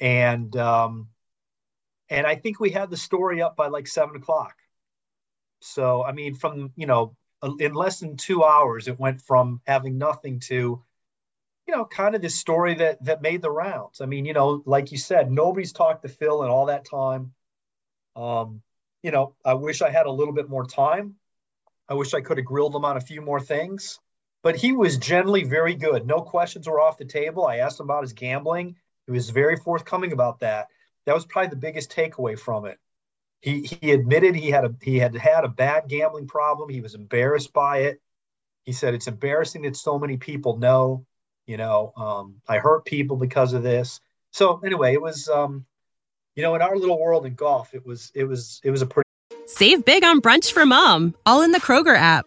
[0.00, 1.08] And, um,
[2.12, 4.54] and I think we had the story up by like seven o'clock.
[5.60, 7.16] So, I mean, from, you know,
[7.58, 10.82] in less than two hours, it went from having nothing to,
[11.66, 14.00] you know, kind of this story that, that made the rounds.
[14.00, 17.32] I mean, you know, like you said, nobody's talked to Phil in all that time.
[18.14, 18.60] Um,
[19.02, 21.14] you know, I wish I had a little bit more time.
[21.88, 24.00] I wish I could have grilled him on a few more things,
[24.42, 26.06] but he was generally very good.
[26.06, 27.46] No questions were off the table.
[27.46, 28.76] I asked him about his gambling.
[29.06, 30.68] He was very forthcoming about that.
[31.06, 32.78] That was probably the biggest takeaway from it.
[33.40, 36.68] He he admitted he had a he had had a bad gambling problem.
[36.68, 38.00] He was embarrassed by it.
[38.64, 41.04] He said it's embarrassing that so many people know.
[41.46, 44.00] You know, um, I hurt people because of this.
[44.30, 45.66] So anyway, it was um,
[46.36, 48.86] you know, in our little world in golf, it was it was it was a
[48.86, 49.08] pretty
[49.46, 52.26] Save big on brunch for mom, all in the Kroger app.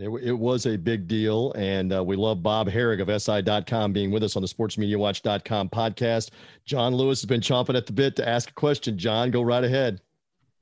[0.00, 1.52] It, it was a big deal.
[1.52, 6.30] And uh, we love Bob Harig of SI.com being with us on the sportsmediawatch.com podcast.
[6.64, 8.96] John Lewis has been chomping at the bit to ask a question.
[8.96, 10.00] John, go right ahead.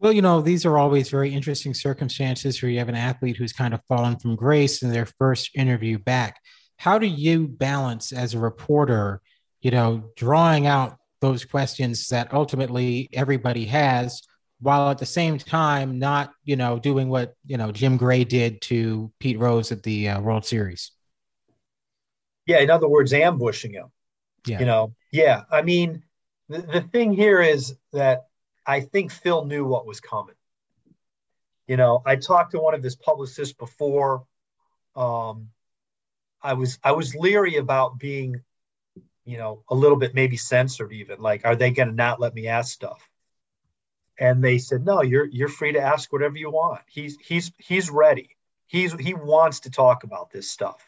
[0.01, 3.53] Well, you know, these are always very interesting circumstances where you have an athlete who's
[3.53, 6.41] kind of fallen from grace in their first interview back.
[6.77, 9.21] How do you balance as a reporter,
[9.61, 14.23] you know, drawing out those questions that ultimately everybody has
[14.61, 18.61] while at the same time not you know doing what you know jim gray did
[18.61, 20.93] to pete rose at the uh, world series
[22.47, 23.87] yeah in other words ambushing him
[24.47, 24.59] yeah.
[24.59, 26.03] you know yeah i mean
[26.49, 28.27] the, the thing here is that
[28.67, 30.35] i think phil knew what was coming
[31.67, 34.25] you know i talked to one of his publicists before
[34.97, 35.49] um,
[36.43, 38.41] i was i was leery about being
[39.29, 41.21] you know, a little bit maybe censored even.
[41.21, 43.08] Like, are they going to not let me ask stuff?
[44.19, 46.81] And they said, no, you're you're free to ask whatever you want.
[46.87, 48.37] He's he's he's ready.
[48.67, 50.85] He's he wants to talk about this stuff.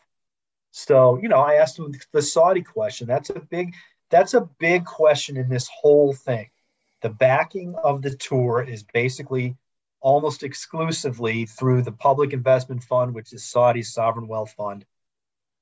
[0.72, 3.06] So, you know, I asked him the Saudi question.
[3.06, 3.74] That's a big
[4.10, 6.50] that's a big question in this whole thing.
[7.02, 9.56] The backing of the tour is basically
[10.00, 14.84] almost exclusively through the public investment fund, which is Saudi's sovereign wealth fund.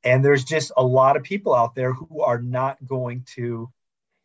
[0.05, 3.71] And there's just a lot of people out there who are not going to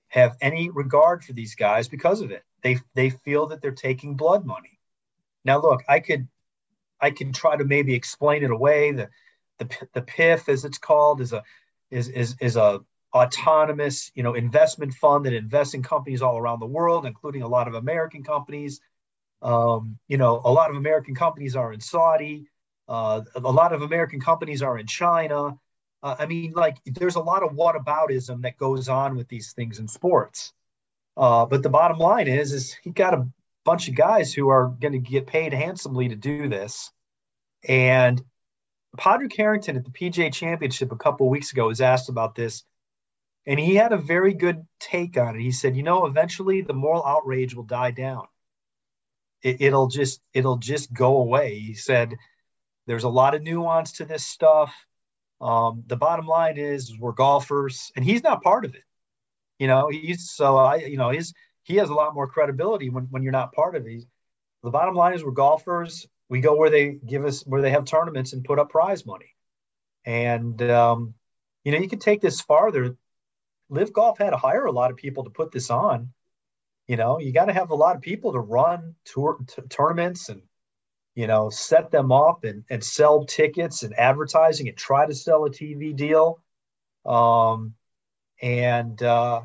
[0.07, 2.43] have any regard for these guys because of it.
[2.63, 4.79] They they feel that they're taking blood money.
[5.45, 6.27] Now, look, I could
[6.99, 8.91] I could try to maybe explain it away.
[8.93, 9.09] The
[9.59, 11.43] the the PIF, as it's called, is a
[11.91, 12.81] is is is a
[13.13, 17.47] autonomous you know investment fund that invests in companies all around the world, including a
[17.47, 18.81] lot of American companies.
[19.41, 22.47] Um, you know, a lot of American companies are in Saudi.
[22.87, 25.57] Uh, a lot of American companies are in China.
[26.01, 29.79] Uh, I mean, like, there's a lot of whataboutism that goes on with these things
[29.79, 30.53] in sports.
[31.15, 33.27] Uh, but the bottom line is, is he got a
[33.65, 36.91] bunch of guys who are going to get paid handsomely to do this.
[37.67, 38.21] And
[38.97, 42.63] Padraig Harrington at the PGA Championship a couple weeks ago was asked about this,
[43.45, 45.41] and he had a very good take on it.
[45.41, 48.27] He said, "You know, eventually the moral outrage will die down.
[49.41, 52.15] It, it'll just it'll just go away." He said,
[52.85, 54.73] "There's a lot of nuance to this stuff.
[55.41, 58.83] Um, the bottom line is we're golfers, and he's not part of it.
[59.59, 61.33] You know, he's so I you know his
[61.63, 64.05] he has a lot more credibility when when you're not part of these.
[64.63, 66.07] The bottom line is we're golfers.
[66.29, 69.35] We go where they give us where they have tournaments and put up prize money.
[70.05, 71.13] And um,
[71.63, 72.95] you know you can take this farther.
[73.69, 76.11] LIV Golf had to hire a lot of people to put this on.
[76.87, 80.29] You know you got to have a lot of people to run tour t- tournaments
[80.29, 80.41] and
[81.15, 85.45] you know set them up and, and sell tickets and advertising and try to sell
[85.45, 86.43] a tv deal.
[87.05, 87.75] Um,
[88.43, 89.41] and uh,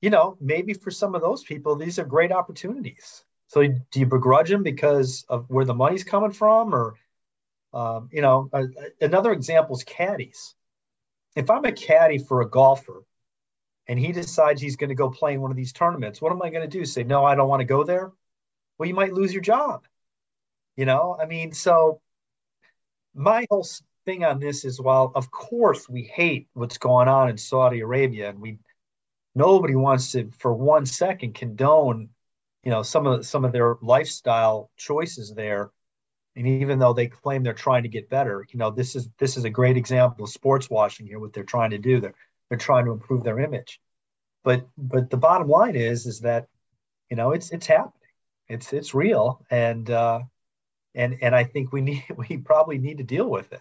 [0.00, 4.06] you know maybe for some of those people these are great opportunities so do you
[4.06, 6.96] begrudge them because of where the money's coming from, or
[7.72, 8.64] um, you know, uh,
[9.00, 10.54] another example is caddies.
[11.36, 13.04] If I'm a caddy for a golfer,
[13.86, 16.42] and he decides he's going to go play in one of these tournaments, what am
[16.42, 16.84] I going to do?
[16.84, 18.10] Say no, I don't want to go there.
[18.78, 19.84] Well, you might lose your job.
[20.76, 22.00] You know, I mean, so
[23.14, 23.66] my whole
[24.06, 28.30] thing on this is while of course we hate what's going on in Saudi Arabia,
[28.30, 28.58] and we
[29.34, 32.08] nobody wants to for one second condone
[32.64, 35.70] you know some of some of their lifestyle choices there.
[36.36, 39.36] And even though they claim they're trying to get better you know this is this
[39.36, 42.00] is a great example of sports washing here what they're trying to do.
[42.00, 42.14] They're
[42.48, 43.80] they're trying to improve their image.
[44.44, 46.46] But but the bottom line is is that
[47.10, 47.92] you know it's it's happening.
[48.48, 49.44] It's it's real.
[49.50, 50.20] And uh
[50.94, 53.60] and and i think we need we probably need to deal with it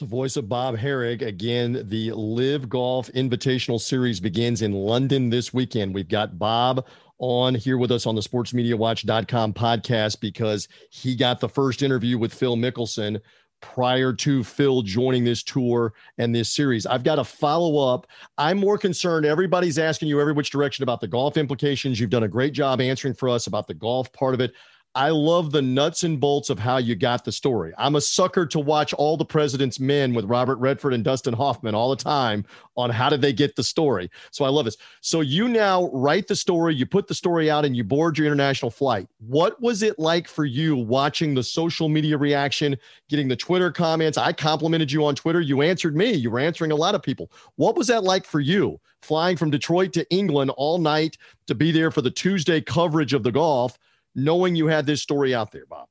[0.00, 1.20] the voice of Bob Harig.
[1.22, 5.94] Again, the LIV Golf Invitational Series begins in London this weekend.
[5.94, 6.86] We've got Bob
[7.18, 12.32] on here with us on the sportsmediawatch.com podcast because he got the first interview with
[12.32, 13.20] Phil Mickelson
[13.60, 16.86] prior to Phil joining this tour and this series.
[16.86, 18.06] I've got to follow up.
[18.38, 19.26] I'm more concerned.
[19.26, 22.00] Everybody's asking you every which direction about the golf implications.
[22.00, 24.54] You've done a great job answering for us about the golf part of it.
[24.96, 27.72] I love the nuts and bolts of how you got the story.
[27.78, 31.76] I'm a sucker to watch all the President's Men with Robert Redford and Dustin Hoffman
[31.76, 32.44] all the time
[32.76, 34.10] on how did they get the story.
[34.32, 34.76] So I love this.
[35.00, 38.26] So you now write the story, you put the story out, and you board your
[38.26, 39.06] international flight.
[39.20, 42.76] What was it like for you watching the social media reaction,
[43.08, 44.18] getting the Twitter comments?
[44.18, 45.40] I complimented you on Twitter.
[45.40, 46.14] You answered me.
[46.14, 47.30] You were answering a lot of people.
[47.54, 51.16] What was that like for you, flying from Detroit to England all night
[51.46, 53.78] to be there for the Tuesday coverage of the golf?
[54.14, 55.88] Knowing you had this story out there, Bob?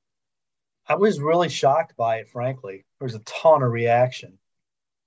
[0.87, 2.85] I was really shocked by it, frankly.
[2.99, 4.39] There was a ton of reaction.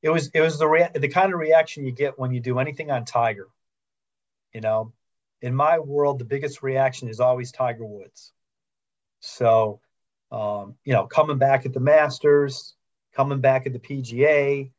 [0.01, 2.59] It was it was the rea- the kind of reaction you get when you do
[2.59, 3.49] anything on Tiger.
[4.53, 4.93] You know,
[5.41, 8.33] in my world, the biggest reaction is always Tiger Woods.
[9.21, 9.81] So,
[10.31, 12.75] um, you know, coming back at the Masters,
[13.15, 14.71] coming back at the PGA,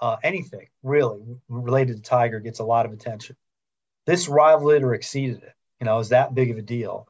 [0.00, 3.36] uh, anything really related to Tiger gets a lot of attention.
[4.06, 5.52] This rivaled it or exceeded it.
[5.80, 7.08] You know, is that big of a deal?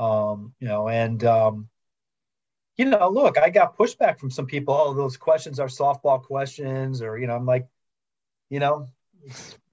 [0.00, 1.68] Um, you know, and um,
[2.78, 4.72] you know, look, I got pushback from some people.
[4.74, 7.68] Oh, those questions are softball questions, or you know, I'm like,
[8.48, 8.86] you know,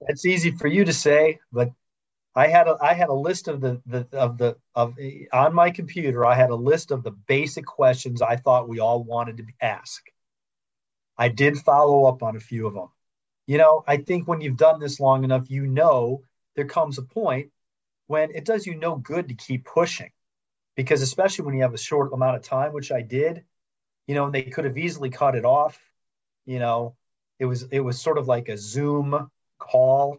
[0.02, 1.70] it's easy for you to say, but
[2.34, 4.98] I had a I had a list of the the of the of
[5.32, 6.26] on my computer.
[6.26, 10.04] I had a list of the basic questions I thought we all wanted to ask.
[11.16, 12.88] I did follow up on a few of them.
[13.46, 16.20] You know, I think when you've done this long enough, you know
[16.54, 17.50] there comes a point
[18.08, 20.10] when it does you no good to keep pushing
[20.78, 23.44] because especially when you have a short amount of time which i did
[24.06, 25.78] you know they could have easily cut it off
[26.46, 26.94] you know
[27.40, 30.18] it was it was sort of like a zoom call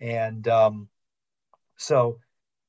[0.00, 0.88] and um,
[1.76, 2.18] so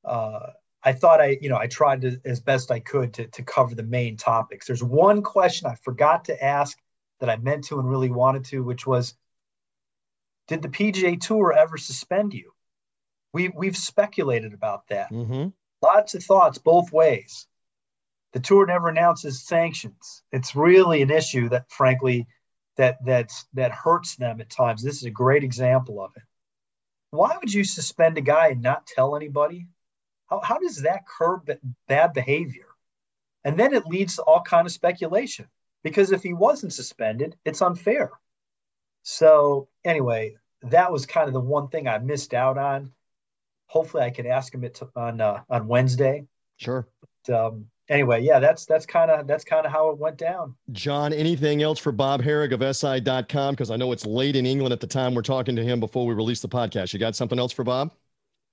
[0.04, 0.50] uh,
[0.84, 3.74] i thought i you know i tried to as best i could to, to cover
[3.74, 6.78] the main topics there's one question i forgot to ask
[7.22, 9.14] that I meant to and really wanted to, which was
[10.48, 12.50] did the PGA Tour ever suspend you?
[13.32, 15.12] We, we've speculated about that.
[15.12, 15.50] Mm-hmm.
[15.82, 17.46] Lots of thoughts both ways.
[18.32, 20.22] The tour never announces sanctions.
[20.32, 22.26] It's really an issue that, frankly,
[22.76, 24.82] that that's that hurts them at times.
[24.82, 26.22] This is a great example of it.
[27.10, 29.66] Why would you suspend a guy and not tell anybody?
[30.30, 31.50] How, how does that curb
[31.88, 32.66] bad behavior?
[33.44, 35.46] And then it leads to all kind of speculation
[35.82, 38.12] because if he wasn't suspended, it's unfair.
[39.02, 42.92] So anyway, that was kind of the one thing I missed out on.
[43.72, 46.26] Hopefully, I can ask him it to, on uh, on Wednesday.
[46.58, 46.86] Sure.
[47.26, 50.54] But, um, anyway, yeah, that's that's kind of that's kind of how it went down.
[50.72, 53.54] John, anything else for Bob Harig of SI.com?
[53.54, 56.06] Because I know it's late in England at the time we're talking to him before
[56.06, 56.92] we release the podcast.
[56.92, 57.92] You got something else for Bob?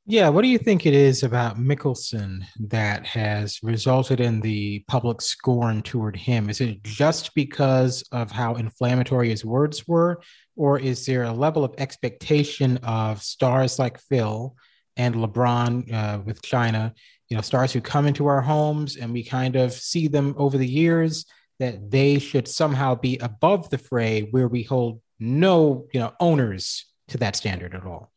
[0.05, 5.22] Yeah, what do you think it is about Mickelson that has resulted in the public
[5.22, 6.49] scorn toward him?
[6.49, 10.22] Is it just because of how inflammatory his words were,
[10.55, 14.55] or is there a level of expectation of stars like Phil
[15.00, 16.93] and LeBron uh, with China
[17.30, 20.58] you know stars who come into our homes and we kind of see them over
[20.58, 21.26] the years
[21.60, 26.86] that they should somehow be above the fray where we hold no you know owners
[27.08, 28.12] to that standard at all.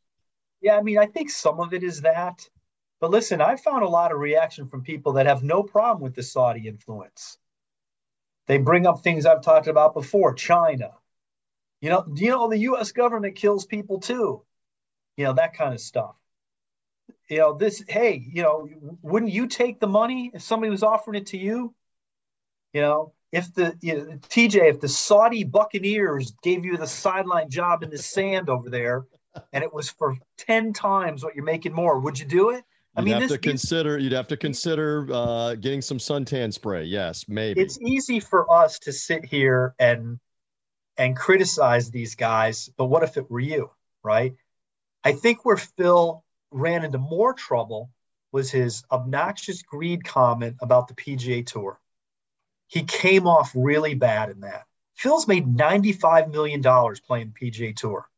[0.60, 2.48] Yeah i mean i think some of it is that.
[3.00, 6.14] But listen i found a lot of reaction from people that have no problem with
[6.14, 7.38] the saudi influence.
[8.46, 10.92] They bring up things i've talked about before china.
[11.80, 14.42] You know you know the us government kills people too?
[15.16, 16.14] You know that kind of stuff
[17.28, 18.68] you know this hey you know
[19.02, 21.74] wouldn't you take the money if somebody was offering it to you
[22.72, 27.48] you know if the you know, tj if the saudi buccaneers gave you the sideline
[27.48, 29.06] job in the sand over there
[29.52, 32.64] and it was for 10 times what you're making more would you do it
[32.94, 33.96] I you'd mean, have this, to consider.
[33.98, 36.84] You'd have to consider uh, getting some suntan spray.
[36.84, 37.58] Yes, maybe.
[37.58, 40.20] It's easy for us to sit here and
[40.98, 43.70] and criticize these guys, but what if it were you,
[44.02, 44.34] right?
[45.04, 47.90] I think where Phil ran into more trouble
[48.32, 51.78] was his obnoxious greed comment about the PGA Tour.
[52.66, 54.64] He came off really bad in that.
[54.94, 58.08] Phil's made $95 million playing PGA Tour.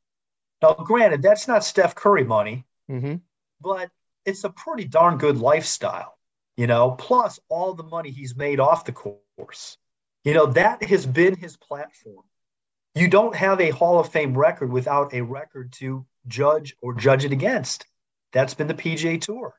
[0.62, 3.16] Now, granted, that's not Steph Curry money, mm-hmm.
[3.60, 3.90] but
[4.24, 6.16] it's a pretty darn good lifestyle,
[6.56, 9.76] you know, plus all the money he's made off the course.
[10.24, 12.24] You know, that has been his platform.
[12.94, 17.24] You don't have a Hall of Fame record without a record to judge or judge
[17.24, 17.86] it against.
[18.34, 19.54] That's been the PGA Tour,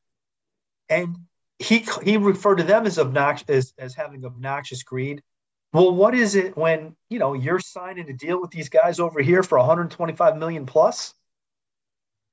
[0.90, 1.16] and
[1.58, 5.24] he he referred to them as obnoxious as, as having obnoxious greed.
[5.72, 9.22] Well, what is it when you know you're signing a deal with these guys over
[9.22, 11.14] here for 125 million plus,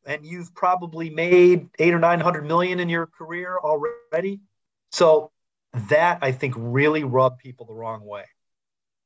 [0.04, 4.40] and you've probably made eight or nine hundred million in your career already?
[4.90, 5.30] So
[5.88, 8.24] that I think really rubbed people the wrong way.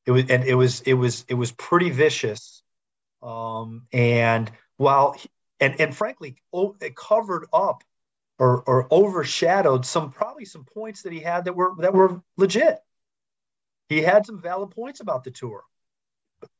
[0.06, 2.62] It was and it was it was it was pretty vicious.
[3.22, 5.16] Um, and while
[5.60, 6.36] and and frankly,
[6.80, 7.82] it covered up
[8.38, 12.78] or or overshadowed some probably some points that he had that were that were legit.
[13.88, 15.62] He had some valid points about the tour,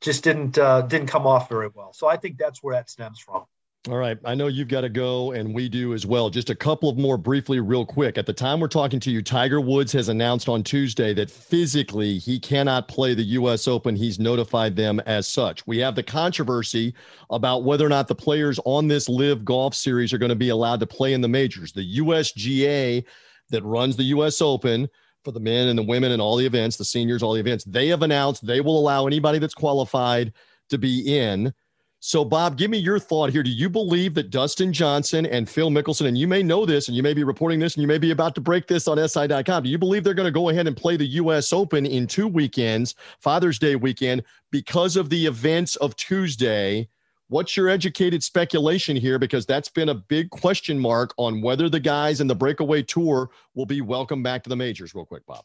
[0.00, 1.92] just didn't uh, didn't come off very well.
[1.92, 3.44] So I think that's where that stems from.
[3.88, 4.18] All right.
[4.24, 6.28] I know you've got to go, and we do as well.
[6.28, 8.18] Just a couple of more briefly, real quick.
[8.18, 12.18] At the time we're talking to you, Tiger Woods has announced on Tuesday that physically
[12.18, 13.68] he cannot play the U.S.
[13.68, 13.94] Open.
[13.94, 15.64] He's notified them as such.
[15.68, 16.94] We have the controversy
[17.30, 20.48] about whether or not the players on this LIV Golf series are going to be
[20.48, 21.72] allowed to play in the majors.
[21.72, 23.04] The USGA
[23.50, 24.42] that runs the U.S.
[24.42, 24.88] Open
[25.22, 27.62] for the men and the women and all the events, the seniors, all the events,
[27.62, 30.32] they have announced they will allow anybody that's qualified
[30.70, 31.54] to be in.
[32.00, 33.42] So, Bob, give me your thought here.
[33.42, 36.96] Do you believe that Dustin Johnson and Phil Mickelson, and you may know this, and
[36.96, 39.64] you may be reporting this, and you may be about to break this on SI.com,
[39.64, 41.52] do you believe they're going to go ahead and play the U.S.
[41.52, 46.86] Open in two weekends, Father's Day weekend, because of the events of Tuesday?
[47.28, 49.18] What's your educated speculation here?
[49.18, 53.30] Because that's been a big question mark on whether the guys in the breakaway tour
[53.54, 54.94] will be welcome back to the majors.
[54.94, 55.44] Real quick, Bob.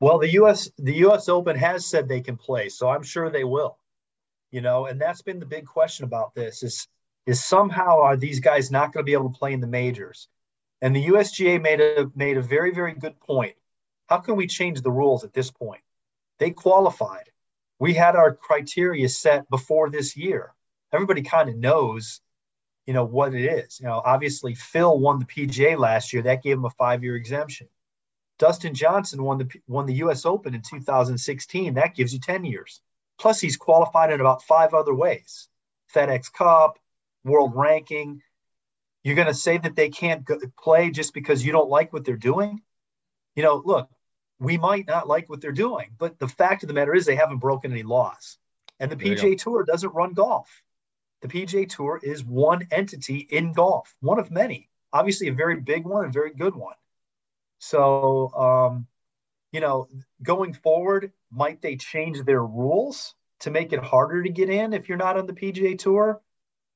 [0.00, 0.68] Well, the U.S.
[0.76, 1.28] the U.S.
[1.28, 3.78] Open has said they can play, so I'm sure they will
[4.54, 6.86] you know, and that's been the big question about this is
[7.26, 10.28] is somehow are these guys not going to be able to play in the majors?
[10.80, 13.56] And the USGA made a made a very very good point.
[14.06, 15.80] How can we change the rules at this point?
[16.38, 17.30] They qualified.
[17.80, 20.54] We had our criteria set before this year.
[20.92, 22.20] Everybody kind of knows,
[22.86, 23.80] you know, what it is.
[23.80, 26.22] You know, obviously Phil won the PGA last year.
[26.22, 27.66] That gave him a five-year exemption.
[28.38, 30.24] Dustin Johnson won the won the U.S.
[30.24, 31.74] Open in 2016.
[31.74, 32.80] That gives you 10 years.
[33.18, 35.48] Plus, he's qualified in about five other ways
[35.94, 36.78] FedEx Cup,
[37.24, 38.22] world ranking.
[39.02, 42.04] You're going to say that they can't go, play just because you don't like what
[42.04, 42.62] they're doing?
[43.36, 43.88] You know, look,
[44.38, 47.16] we might not like what they're doing, but the fact of the matter is they
[47.16, 48.38] haven't broken any laws.
[48.80, 50.62] And the PGA Tour doesn't run golf.
[51.22, 54.68] The PGA Tour is one entity in golf, one of many.
[54.92, 56.74] Obviously, a very big one, a very good one.
[57.58, 58.86] So, um,
[59.54, 59.86] you know,
[60.20, 64.88] going forward, might they change their rules to make it harder to get in if
[64.88, 66.20] you're not on the PGA Tour?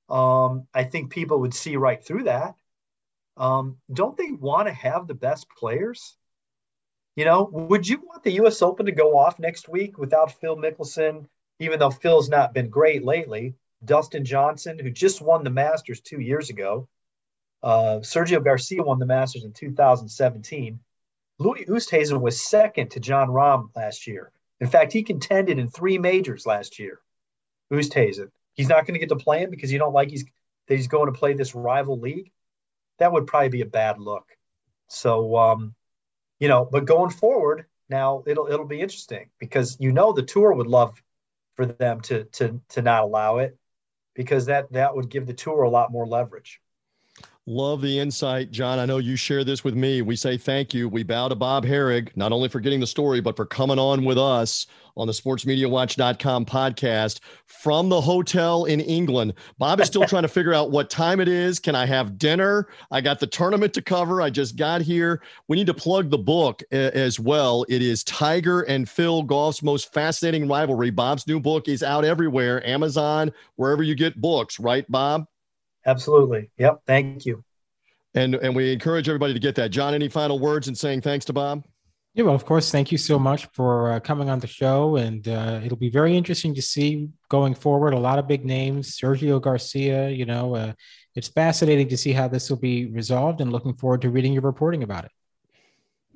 [0.09, 2.55] Um, I think people would see right through that.
[3.37, 6.16] Um, don't they want to have the best players?
[7.16, 8.62] You know, would you want the U.S.
[8.62, 11.26] Open to go off next week without Phil Mickelson,
[11.59, 13.57] even though Phil's not been great lately?
[13.85, 16.87] Dustin Johnson, who just won the Masters two years ago.
[17.61, 20.79] Uh, Sergio Garcia won the Masters in 2017.
[21.39, 24.32] Louis Oosthuizen was second to Jon Rahm last year.
[24.61, 27.01] In fact, he contended in three majors last year.
[27.72, 28.30] Oosthuizen.
[28.55, 30.24] He's not going to get to play him because you don't like he's
[30.66, 32.32] that he's going to play this rival league.
[32.99, 34.26] That would probably be a bad look.
[34.89, 35.74] So, um,
[36.41, 40.53] you know, but going forward, now it'll it'll be interesting because you know the tour
[40.53, 41.01] would love
[41.55, 43.57] for them to to to not allow it
[44.14, 46.61] because that that would give the tour a lot more leverage.
[47.51, 48.78] Love the insight, John.
[48.78, 50.03] I know you share this with me.
[50.03, 50.86] We say thank you.
[50.86, 54.05] We bow to Bob Harig, not only for getting the story, but for coming on
[54.05, 54.66] with us
[54.99, 59.32] on the sportsmediawatch.com podcast from the hotel in England.
[59.57, 61.59] Bob is still trying to figure out what time it is.
[61.59, 62.68] Can I have dinner?
[62.90, 64.20] I got the tournament to cover.
[64.20, 65.22] I just got here.
[65.49, 67.64] We need to plug the book as well.
[67.70, 70.90] It is Tiger and Phil Golf's most fascinating rivalry.
[70.90, 75.26] Bob's new book is out everywhere, Amazon, wherever you get books, right, Bob?
[75.89, 76.51] Absolutely.
[76.59, 76.82] Yep.
[76.86, 77.43] Thank you.
[78.14, 79.70] And and we encourage everybody to get that.
[79.70, 81.64] John, any final words and saying thanks to Bob?
[82.14, 82.70] Yeah, well, of course.
[82.70, 86.16] Thank you so much for uh, coming on the show, and uh, it'll be very
[86.16, 87.95] interesting to see going forward.
[87.95, 90.11] A lot of big names, Sergio Garcia.
[90.11, 90.72] You know, uh,
[91.14, 94.43] it's fascinating to see how this will be resolved, and looking forward to reading your
[94.43, 95.12] reporting about it.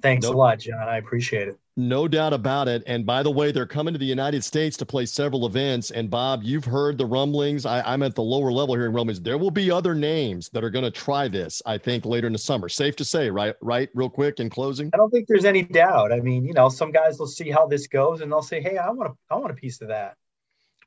[0.03, 0.35] Thanks nope.
[0.35, 0.89] a lot, John.
[0.89, 1.59] I appreciate it.
[1.77, 2.83] No doubt about it.
[2.87, 5.91] And by the way, they're coming to the United States to play several events.
[5.91, 7.65] And Bob, you've heard the rumblings.
[7.65, 9.23] I, am at the lower level here in rumblings.
[9.23, 12.33] There will be other names that are going to try this, I think, later in
[12.35, 12.69] the summer.
[12.69, 13.55] Safe to say, right?
[13.63, 14.91] Right, real quick in closing.
[14.93, 16.13] I don't think there's any doubt.
[16.13, 18.77] I mean, you know, some guys will see how this goes and they'll say, Hey,
[18.77, 20.17] I want to I want a piece of that.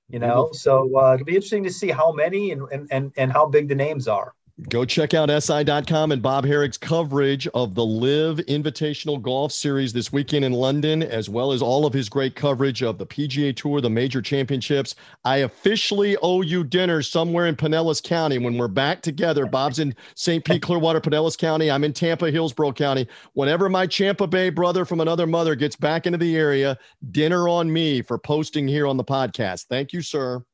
[0.08, 3.32] You know, so uh, it'll be interesting to see how many and, and and and
[3.32, 4.36] how big the names are.
[4.70, 10.14] Go check out SI.com and Bob Harig's coverage of the LIV Invitational Golf Series this
[10.14, 13.82] weekend in London, as well as all of his great coverage of the PGA Tour,
[13.82, 14.96] the major championships.
[15.26, 19.46] I officially owe you dinner somewhere in Pinellas County when we're back together.
[19.46, 20.46] Bob's in St.
[20.46, 21.70] Pete, Clearwater, Pinellas County.
[21.70, 23.10] I'm in Tampa, Hillsborough County.
[23.34, 26.78] Whenever my Champa Bay brother from another mother gets back into the area,
[27.12, 29.66] dinner on me for posting here on the podcast.
[29.66, 30.46] Thank you, sir.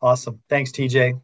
[0.00, 0.40] Awesome.
[0.48, 1.20] Thanks, TJ.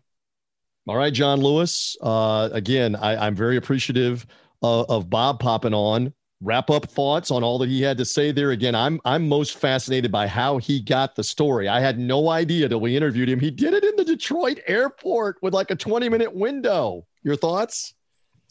[0.86, 1.96] All right, John Lewis.
[2.00, 4.26] Uh, again, I, am very appreciative
[4.62, 6.12] of, of Bob popping on.
[6.42, 8.52] Wrap up thoughts on all that he had to say there.
[8.52, 11.68] Again, I'm I'm most fascinated by how he got the story.
[11.68, 13.38] I had no idea till we interviewed him.
[13.38, 17.06] He did it in the Detroit airport with like a 20 minute window.
[17.22, 17.92] Your thoughts?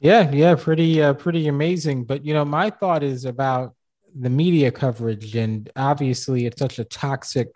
[0.02, 2.04] Yeah, yeah, pretty uh, pretty amazing.
[2.04, 3.74] But you know, my thought is about
[4.16, 7.48] the media coverage, and obviously, it's such a toxic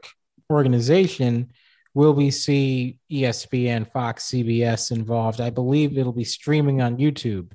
[0.51, 1.51] organization
[1.93, 5.39] will we see ESPN, Fox, CBS involved?
[5.39, 7.51] I believe it'll be streaming on YouTube.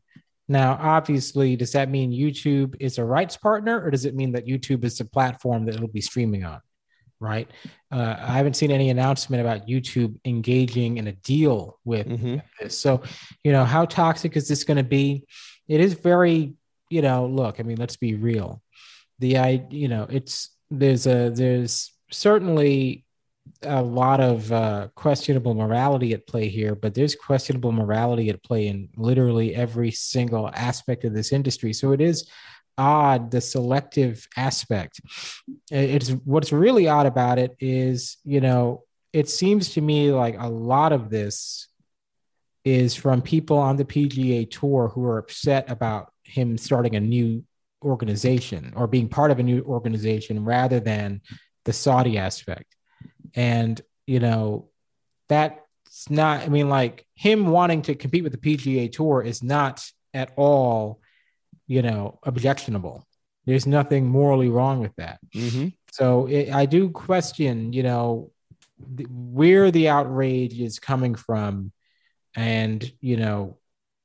[0.49, 4.47] Now, obviously, does that mean YouTube is a rights partner, or does it mean that
[4.47, 6.61] YouTube is the platform that it'll be streaming on?
[7.21, 7.51] Right.
[7.91, 12.37] Uh, I haven't seen any announcement about YouTube engaging in a deal with mm-hmm.
[12.61, 12.79] this.
[12.79, 13.03] So,
[13.43, 15.25] you know, how toxic is this going to be?
[15.67, 16.55] It is very,
[16.89, 18.63] you know, look, I mean, let's be real.
[19.19, 23.05] The I, you know, it's there's a there's certainly
[23.63, 28.69] a lot of uh, questionable morality at play here, but there's questionable morality at play
[28.69, 31.73] in literally every single aspect of this industry.
[31.73, 32.29] So it is
[32.77, 35.01] odd the selective aspect.
[35.71, 40.49] It's what's really odd about it is, you know, it seems to me like a
[40.49, 41.69] lot of this
[42.65, 47.45] is from people on the PGA tour who are upset about him starting a new
[47.83, 51.21] organization or being part of a new organization rather than
[51.65, 52.77] the Saudi aspect
[53.35, 54.69] and, you know,
[55.29, 59.85] that's not, I mean, like him wanting to compete with the PGA Tour is not
[60.15, 61.01] at all,
[61.67, 63.07] you know, objectionable.
[63.47, 65.21] There's nothing morally wrong with that.
[65.35, 65.69] Mm-hmm.
[65.93, 68.31] So it, I do question, you know,
[68.97, 71.73] th- where the outrage is coming from
[72.35, 73.59] and, you know,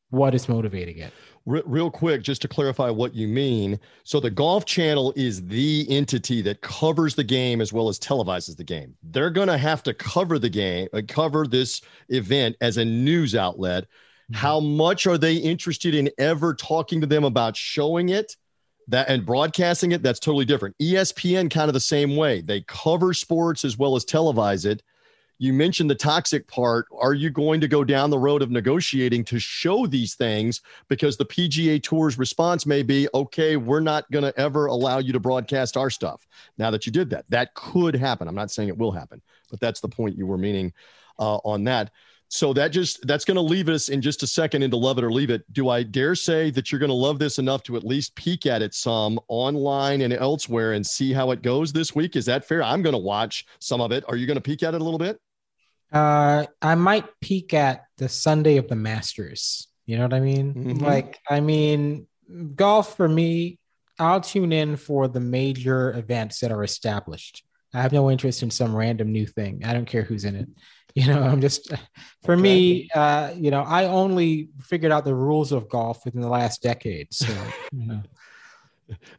[0.09, 1.13] what is motivating it
[1.45, 3.79] real quick, just to clarify what you mean.
[4.03, 8.55] So the Golf Channel is the entity that covers the game as well as televises
[8.55, 8.95] the game.
[9.03, 13.35] They're going to have to cover the game, uh, cover this event as a news
[13.35, 13.83] outlet.
[13.83, 14.35] Mm-hmm.
[14.35, 18.35] How much are they interested in ever talking to them about showing it?
[18.87, 20.77] that and broadcasting it, that's totally different.
[20.77, 22.41] ESPN kind of the same way.
[22.41, 24.83] They cover sports as well as televise it.
[25.43, 26.85] You mentioned the toxic part.
[26.97, 30.61] Are you going to go down the road of negotiating to show these things?
[30.87, 35.11] Because the PGA Tour's response may be, okay, we're not going to ever allow you
[35.11, 36.25] to broadcast our stuff.
[36.57, 38.29] Now that you did that, that could happen.
[38.29, 39.21] I'm not saying it will happen,
[39.51, 40.71] but that's the point you were meaning
[41.19, 41.91] uh, on that.
[42.29, 45.03] So that just that's going to leave us in just a second into love it
[45.03, 45.43] or leave it.
[45.51, 48.45] Do I dare say that you're going to love this enough to at least peek
[48.45, 52.15] at it some online and elsewhere and see how it goes this week?
[52.15, 52.63] Is that fair?
[52.63, 54.05] I'm going to watch some of it.
[54.07, 55.19] Are you going to peek at it a little bit?
[55.93, 59.67] Uh, I might peek at the Sunday of the Masters.
[59.85, 60.53] You know what I mean?
[60.53, 60.83] Mm-hmm.
[60.83, 62.07] Like, I mean,
[62.55, 63.59] golf for me,
[63.99, 67.43] I'll tune in for the major events that are established.
[67.73, 69.63] I have no interest in some random new thing.
[69.65, 70.49] I don't care who's in it.
[70.95, 71.73] You know, I'm just
[72.23, 76.29] for me, uh, you know, I only figured out the rules of golf within the
[76.29, 77.11] last decade.
[77.11, 77.33] So,
[77.71, 78.03] you know.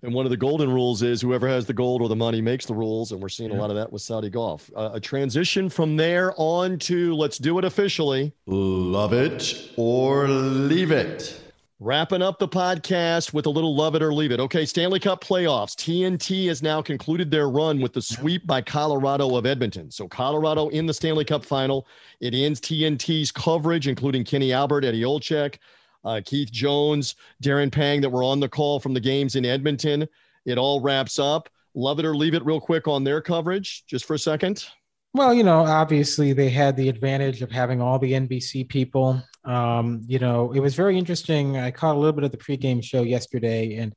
[0.02, 2.66] And one of the golden rules is whoever has the gold or the money makes
[2.66, 3.12] the rules.
[3.12, 3.58] And we're seeing yeah.
[3.58, 4.70] a lot of that with Saudi golf.
[4.76, 8.32] Uh, a transition from there on to let's do it officially.
[8.46, 11.40] Love it or leave it.
[11.80, 14.38] Wrapping up the podcast with a little love it or leave it.
[14.38, 15.74] Okay, Stanley Cup playoffs.
[15.74, 19.90] TNT has now concluded their run with the sweep by Colorado of Edmonton.
[19.90, 21.86] So, Colorado in the Stanley Cup final.
[22.20, 25.58] It ends TNT's coverage, including Kenny Albert, Eddie Olczyk,
[26.04, 30.06] uh, Keith Jones, Darren Pang, that were on the call from the games in Edmonton.
[30.44, 31.48] It all wraps up.
[31.74, 34.64] Love it or leave it real quick on their coverage, just for a second.
[35.12, 39.22] Well, you know, obviously they had the advantage of having all the NBC people.
[39.44, 41.56] Um, you know, it was very interesting.
[41.56, 43.94] I caught a little bit of the pregame show yesterday, and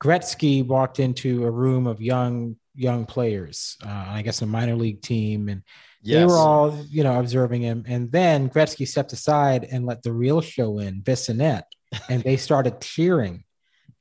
[0.00, 3.76] Gretzky walked into a room of young young players.
[3.84, 5.62] Uh, I guess a minor league team, and
[6.02, 6.18] yes.
[6.18, 7.84] they were all you know observing him.
[7.86, 11.64] And then Gretzky stepped aside and let the real show in, Bissonnette,
[12.08, 13.44] and they started cheering.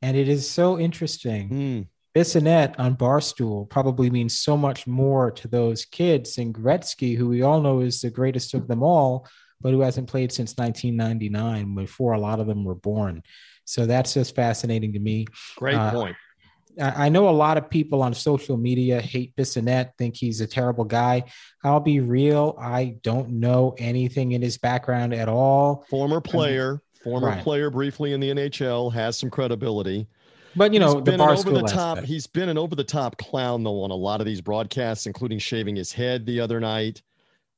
[0.02, 1.50] And it is so interesting.
[1.50, 1.88] Mm
[2.18, 7.44] Bissonnette on Barstool probably means so much more to those kids than Gretzky, who we
[7.44, 9.28] all know is the greatest of them all,
[9.62, 13.22] but who hasn't played since 1999, before a lot of them were born.
[13.66, 15.28] So that's just fascinating to me.
[15.58, 16.16] Great uh, point.
[16.80, 20.84] I know a lot of people on social media hate Bissonnette, think he's a terrible
[20.84, 21.24] guy.
[21.64, 22.56] I'll be real.
[22.60, 25.86] I don't know anything in his background at all.
[25.90, 27.44] Former player, mean, former right.
[27.44, 30.08] player briefly in the NHL, has some credibility.
[30.56, 31.98] But you know, he's the been over the top.
[31.98, 32.08] Aspect.
[32.08, 35.40] He's been an over the top clown though on a lot of these broadcasts, including
[35.40, 37.02] shaving his head the other night.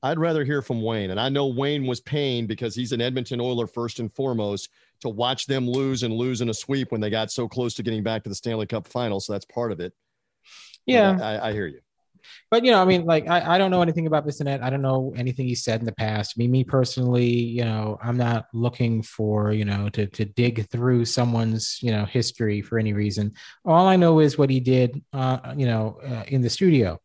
[0.02, 3.42] I'd rather hear from Wayne, and I know Wayne was pained because he's an Edmonton
[3.42, 4.70] Oiler first and foremost
[5.02, 7.84] to watch them lose and lose in a sweep when they got so close to
[7.84, 9.20] getting back to the Stanley Cup final.
[9.20, 9.94] So that's part of it.
[10.86, 11.80] Yeah, I, I hear you
[12.52, 14.62] but you know, I mean, like I, I don't know anything about Bissonnette.
[14.62, 16.38] I don't know anything he said in the past.
[16.38, 21.06] Me, me personally, you know, I'm not looking for you know to to dig through
[21.06, 23.34] someone's you know history for any reason.
[23.66, 27.00] All I know is what he did, uh, you know, uh, in the studio.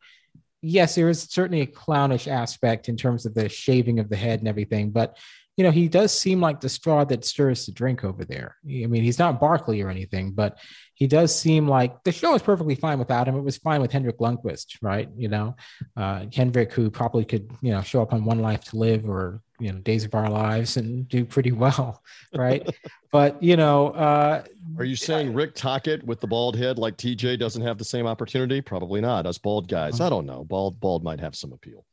[0.63, 4.39] Yes, there is certainly a clownish aspect in terms of the shaving of the head
[4.39, 5.19] and everything, but
[5.57, 8.57] you know, he does seem like the straw that stirs the drink over there.
[8.65, 10.59] I mean, he's not Barkley or anything, but
[10.95, 13.37] he does seem like the show is perfectly fine without him.
[13.37, 15.09] It was fine with Henrik Lundqvist, right?
[15.17, 15.57] You know,
[15.97, 19.43] uh, Henrik, who probably could, you know, show up on One Life to Live or,
[19.61, 22.03] you know, Days of Our Lives and do pretty well,
[22.35, 22.69] right?
[23.13, 24.43] but, you know, uh,
[24.77, 28.09] are you saying Rick Tocchet with the bald head like TJ doesn't have the same
[28.09, 28.61] opportunity?
[28.61, 29.25] Probably not.
[29.27, 30.43] Us bald guys, I don't know.
[30.45, 31.85] Bald, bald might have some appeal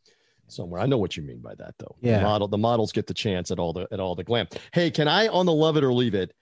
[0.52, 0.82] somewhere.
[0.82, 1.96] I know what you mean by that, though.
[2.02, 2.18] Yeah.
[2.18, 4.48] The model, the models get the chance at all the at all the glam.
[4.74, 6.34] Hey, can I on the love it or leave it?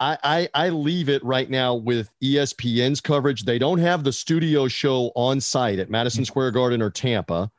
[0.00, 3.44] I, I I leave it right now with ESPN's coverage.
[3.44, 7.50] They don't have the studio show on site at Madison Square Garden or Tampa.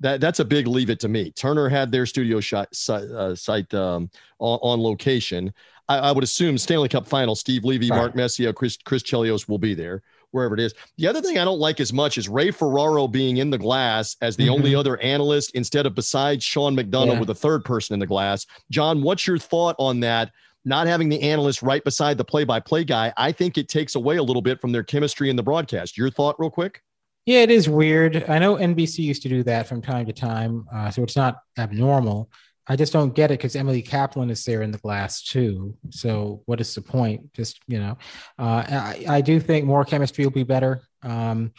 [0.00, 1.32] That that's a big leave it to me.
[1.32, 5.52] Turner had their studio shot, uh, site um, on, on, location.
[5.88, 7.34] I, I, would assume Stanley Cup Final.
[7.34, 7.88] Steve Levy.
[7.88, 10.74] Mark Messier, Chris Chris Chelios will be there wherever it is.
[10.96, 14.16] The other thing I don't like as much is Ray Ferraro being in the glass
[14.20, 14.54] as the mm-hmm.
[14.54, 17.20] only other analyst instead of besides Sean McDonough yeah.
[17.20, 18.46] with a third person in the glass.
[18.70, 20.30] John, what's your thought on that?
[20.64, 23.94] Not having the analyst right beside the play by play guy, I think it takes
[23.94, 25.96] away a little bit from their chemistry in the broadcast.
[25.96, 26.82] Your thought, real quick?
[27.26, 28.24] Yeah, it is weird.
[28.28, 31.40] I know NBC used to do that from time to time, uh, so it's not
[31.58, 32.30] abnormal.
[32.68, 35.74] I just don't get it because Emily Kaplan is there in the glass too.
[35.90, 37.32] So what is the point?
[37.32, 37.96] Just you know,
[38.38, 40.82] uh, I, I, do think more chemistry will be better.
[41.02, 41.52] Um,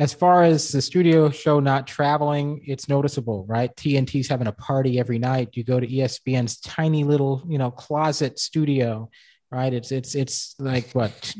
[0.00, 3.74] as far as the studio show not traveling, it's noticeable, right?
[3.74, 5.50] TNT's having a party every night.
[5.52, 9.10] You go to ESPN's tiny little, you know, closet studio,
[9.50, 9.72] right?
[9.72, 11.34] It's it's it's like what?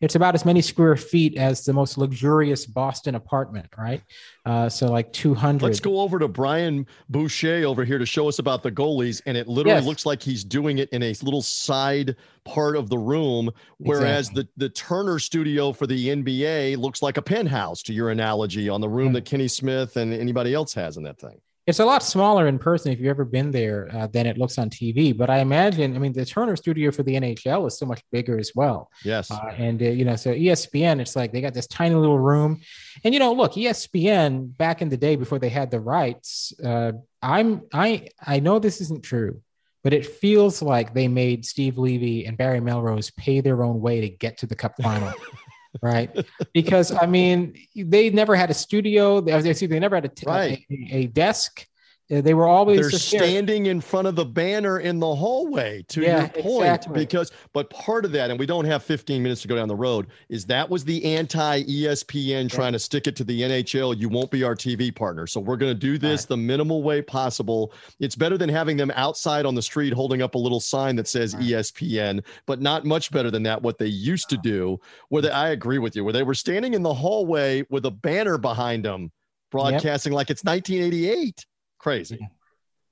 [0.00, 4.02] It's about as many square feet as the most luxurious Boston apartment, right?
[4.44, 5.66] Uh, so like two hundred.
[5.66, 9.36] Let's go over to Brian Boucher over here to show us about the goalies, and
[9.36, 9.86] it literally Yes.
[9.86, 14.42] looks like he's doing it in a little side part of the room, whereas Exactly.
[14.56, 17.82] the the Turner studio for the NBA looks like a penthouse.
[17.82, 19.12] To your analogy on the room Yeah.
[19.14, 21.40] that Kenny Smith and anybody else has in that thing.
[21.68, 24.56] It's a lot smaller in person if you've ever been there uh, than it looks
[24.56, 25.14] on TV.
[25.14, 28.38] But I imagine, I mean, the Turner Studio for the NHL is so much bigger
[28.38, 28.90] as well.
[29.04, 29.30] Yes.
[29.30, 32.62] Uh, and uh, you know, so ESPN, it's like they got this tiny little room,
[33.04, 36.92] and you know, look, ESPN back in the day before they had the rights, uh,
[37.20, 39.42] I'm I I know this isn't true,
[39.84, 44.00] but it feels like they made Steve Levy and Barry Melrose pay their own way
[44.00, 45.12] to get to the Cup final.
[45.82, 46.10] Right,
[46.52, 49.20] because I mean, they never had a studio.
[49.20, 50.64] They, they never had a, t- Right.
[50.70, 51.66] a, a desk.
[52.10, 56.20] They were always They're standing in front of the banner in the hallway to Yeah,
[56.20, 56.94] your point exactly.
[57.04, 59.76] because but part of that and we don't have 15 minutes to go down the
[59.76, 64.08] road is that was the anti ESPN trying to stick it to the NHL you
[64.08, 66.28] won't be our TV partner so we're going to do this Right.
[66.28, 70.34] the minimal way possible it's better than having them outside on the street holding up
[70.34, 71.44] a little sign that says Right.
[71.44, 74.80] ESPN but not much better than that what they used to do
[75.10, 77.90] where they, I agree with you where they were standing in the hallway with a
[77.90, 79.12] banner behind them
[79.50, 81.44] broadcasting like it's 1988
[81.78, 82.28] crazy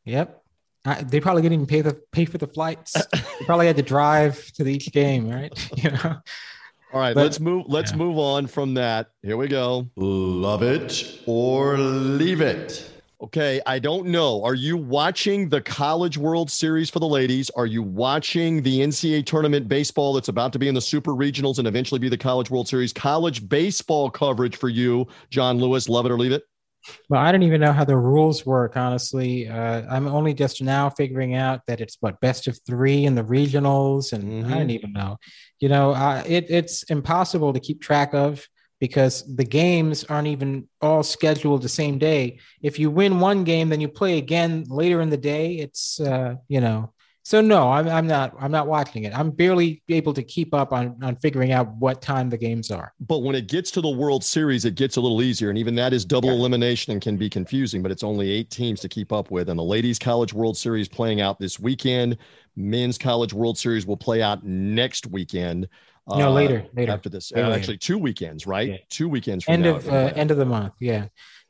[0.04, 0.42] Yep.
[0.84, 2.92] I, they probably didn't even pay the pay for the flights.
[2.92, 5.52] they probably had to drive to the each game, right?
[5.76, 6.20] You know.
[6.92, 7.64] All right, But- let's move.
[7.66, 7.96] Let's yeah.
[7.98, 9.10] move on from that.
[9.22, 9.90] Here we go.
[9.96, 12.88] Love it or leave it.
[13.20, 14.44] Okay, I don't know.
[14.44, 17.48] Are you watching the College World Series for the ladies?
[17.56, 21.58] Are you watching the NCAA tournament baseball that's about to be in the Super Regionals
[21.58, 22.92] and eventually be the College World Series?
[22.92, 25.88] College baseball coverage for you, John Lewis.
[25.88, 26.44] Love it or leave it.
[27.08, 29.48] Well, I don't even know how the rules work, honestly.
[29.48, 33.22] Uh, I'm only just now figuring out that it's what best of three in the
[33.24, 34.58] regionals, and I Mhm.
[34.58, 35.16] don't even know.
[35.60, 38.46] You know, uh, it, it's impossible to keep track of
[38.80, 42.38] because the games aren't even all scheduled the same day.
[42.62, 45.54] If you win one game, then you play again later in the day.
[45.54, 46.92] It's uh, you know.
[47.26, 48.36] So no, I'm, I'm not.
[48.38, 49.12] I'm not watching it.
[49.12, 52.94] I'm barely able to keep up on on figuring out what time the games are.
[53.00, 55.48] But when it gets to the World Series, it gets a little easier.
[55.48, 58.78] And even that is double elimination and can be confusing, but it's only eight teams
[58.78, 59.48] to keep up with.
[59.48, 62.16] And the Ladies College World Series playing out this weekend.
[62.54, 65.66] Men's College World Series will play out next weekend.
[66.08, 66.92] No, uh, later, later.
[66.92, 67.32] After this.
[67.32, 67.52] Uh, later.
[67.54, 68.68] actually, two weekends, right?
[68.68, 68.76] Yeah.
[68.88, 69.74] Two weekends from end now.
[69.74, 71.06] of uh, end of the month yeah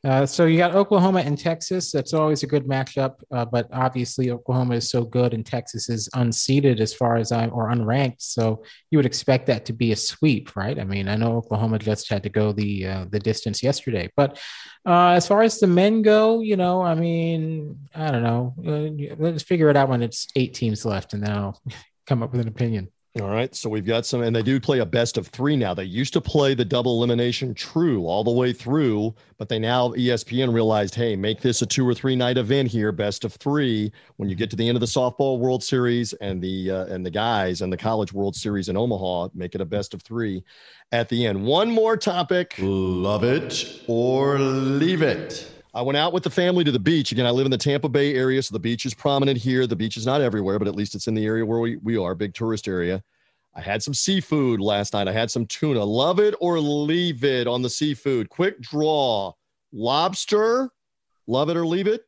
[0.06, 1.90] uh, so you got oklahoma and texas.
[1.90, 6.08] That's always a good matchup uh, but obviously oklahoma is so good and texas is
[6.14, 8.22] unseeded as far as i or unranked.
[8.22, 10.78] So you would expect that to be a sweep right?
[10.78, 14.38] I mean i know oklahoma just had to go the uh, the distance yesterday but
[14.86, 18.54] uh, as far as the men go you know i mean i don't know.
[18.66, 21.60] Uh, let's figure it out when it's eight teams left and then i'll
[22.06, 22.88] come up with an opinion
[23.20, 23.54] All right.
[23.54, 25.72] So we've got some, and they do play a best of three now.
[25.72, 29.88] They used to play the double elimination true all the way through, but they now,
[29.90, 33.90] ESPN realized, hey, make this a two or three night event here, best of three.
[34.16, 37.06] When you get to the end of the softball World Series and the, uh, and
[37.06, 40.44] the guys and the college World Series in Omaha, make it a best of three
[40.92, 41.42] at the end.
[41.42, 42.56] One more topic.
[42.58, 45.55] Love it or leave it.
[45.76, 47.12] I went out with the family to the beach.
[47.12, 49.66] Again, I live in the Tampa Bay area, so the beach is prominent here.
[49.66, 51.98] The beach is not everywhere, but at least it's in the area where we, we
[51.98, 53.02] are, a big tourist area.
[53.54, 55.06] I had some seafood last night.
[55.06, 55.84] I had some tuna.
[55.84, 58.30] Love it or leave it on the seafood.
[58.30, 59.32] Quick draw.
[59.70, 60.70] Lobster.
[61.26, 62.02] Love it or leave it.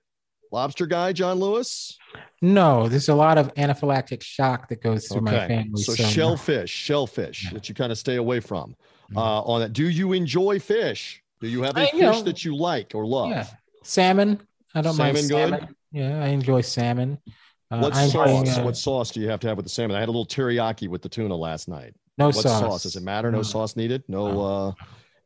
[0.51, 1.99] Lobster guy, John Lewis.
[2.41, 6.09] no there's a lot of anaphylactic shock that goes through my family So, so no.
[6.09, 7.51] shellfish, shellfish Yeah.
[7.53, 8.75] that you kind of stay away from.
[9.13, 9.19] Mhm.
[9.19, 11.23] Uh, on that, do you enjoy fish?
[11.41, 13.31] Do you have a I- fish you know- that you like or love?
[13.31, 13.47] Yeah,
[13.83, 14.41] salmon.
[14.75, 15.59] I don't mind Salmon good?
[15.61, 15.75] salmon.
[15.93, 17.19] Yeah, I enjoy salmon.
[17.71, 18.59] Uh, What I enjoy, sauce?
[18.59, 19.97] uh, what sauce do you have to have with the salmon?
[19.97, 21.95] I had a little teriyaki with the tuna last night.
[22.19, 22.61] no what sauce.
[22.61, 22.83] sauce?
[22.83, 23.31] Does it matter?
[23.31, 23.43] No No.
[23.43, 24.03] sauce needed.
[24.09, 24.41] No, No.
[24.45, 24.73] uh,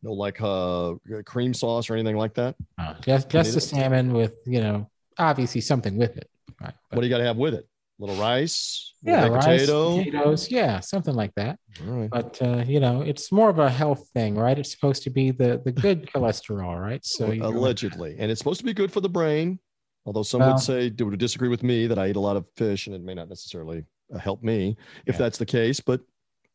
[0.02, 0.94] no like uh,
[1.24, 2.54] cream sauce or anything like that.
[2.78, 6.28] No, just just the salmon with you know obviously something with it.
[6.60, 6.74] Right.
[6.90, 7.66] What do you got to have with it?
[8.02, 9.96] Little rice, yeah, baked rice, potato.
[9.98, 11.58] potatoes, yeah, something like that.
[11.86, 12.10] All right.
[12.10, 14.58] But uh, you know, it's more of a health thing, right?
[14.58, 17.00] It's supposed to be the the good cholesterol, right?
[17.04, 19.58] So allegedly, and it's supposed to be good for the brain.
[20.04, 22.44] Although some Well- would say would disagree with me that I eat a lot of
[22.56, 24.76] fish and it may not necessarily uh, help me
[25.06, 25.18] if Yeah.
[25.20, 25.78] that's the case.
[25.78, 26.00] But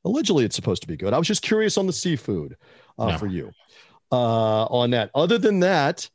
[0.04, 1.14] allegedly, it's supposed to be good.
[1.14, 2.58] I was just curious on the seafood
[3.00, 3.18] uh, No.
[3.18, 3.52] for you
[4.12, 5.12] uh, on that.
[5.16, 6.10] Other than that,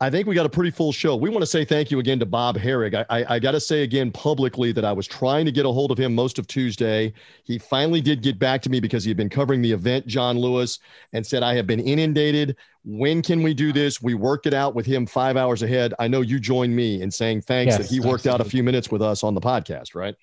[0.00, 1.16] I think we got a pretty full show.
[1.16, 2.94] We want to say thank you again to Bob Harig.
[2.94, 5.72] I, I, I got to say again publicly that I was trying to get a
[5.72, 7.12] hold of him most of Tuesday.
[7.42, 10.38] He finally did get back to me because he had been covering the event, John
[10.38, 10.78] Lewis,
[11.12, 12.56] and said, I have been inundated.
[12.84, 14.00] When can we do this?
[14.00, 15.94] We worked it out with him five hours ahead.
[15.98, 18.62] I know you joined me in saying thanks Yes, that he worked out a few
[18.62, 20.14] minutes with us on the podcast, right?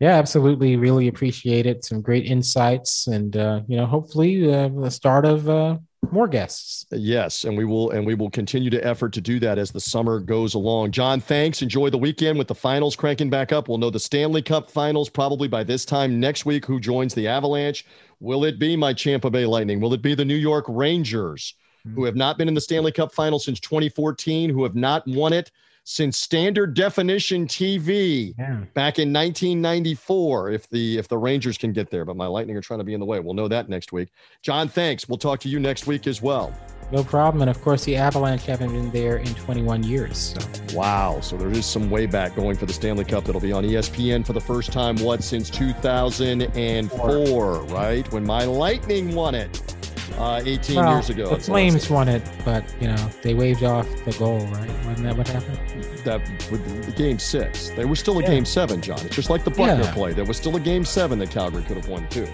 [0.00, 0.76] Yeah, absolutely.
[0.76, 1.84] Really appreciate it.
[1.84, 5.78] Some great insights, and uh, you know, hopefully, uh, the start of uh,
[6.12, 6.86] more guests.
[6.90, 9.80] Yes, and we will and we will continue to effort to do that as the
[9.80, 10.92] summer goes along.
[10.92, 11.62] John, thanks.
[11.62, 13.68] Enjoy the weekend with the finals cranking back up.
[13.68, 16.64] We'll know the Stanley Cup finals probably by this time next week.
[16.66, 17.86] Who joins the Avalanche?
[18.20, 19.80] Will it be my Tampa Bay Lightning?
[19.80, 21.54] Will it be the New York Rangers,
[21.84, 22.06] who hmm.
[22.06, 25.50] have not been in the Stanley Cup final since 2014, who have not won it?
[25.88, 28.58] Since standard definition TV yeah.
[28.74, 30.50] back in 1994.
[30.50, 32.92] If the if the Rangers can get there, but my Lightning are trying to be
[32.92, 33.20] in the way.
[33.20, 34.10] We'll know that next week.
[34.42, 35.08] John, thanks.
[35.08, 36.52] We'll talk to you next week as well.
[36.92, 37.40] No problem.
[37.40, 40.36] And of course, the Avalanche haven't been there in 21 years.
[40.38, 40.76] So.
[40.76, 41.20] Wow.
[41.20, 44.26] So there is some way back going for the Stanley Cup that'll be on ESPN
[44.26, 47.62] for the first time, what, since 2004, Four.
[47.64, 48.10] right?
[48.12, 49.77] When my Lightning won it
[50.16, 51.34] uh, 18 well, years ago.
[51.34, 54.70] The Flames won it, but you know they waved off the goal, right?
[54.86, 55.58] Wasn't that what happened?
[56.04, 58.28] That with game six, they were still a yeah.
[58.28, 58.98] game seven, John.
[59.00, 59.92] It's just like the Buckner yeah.
[59.92, 60.12] play.
[60.12, 62.26] There was still a game seven that Calgary could have won too.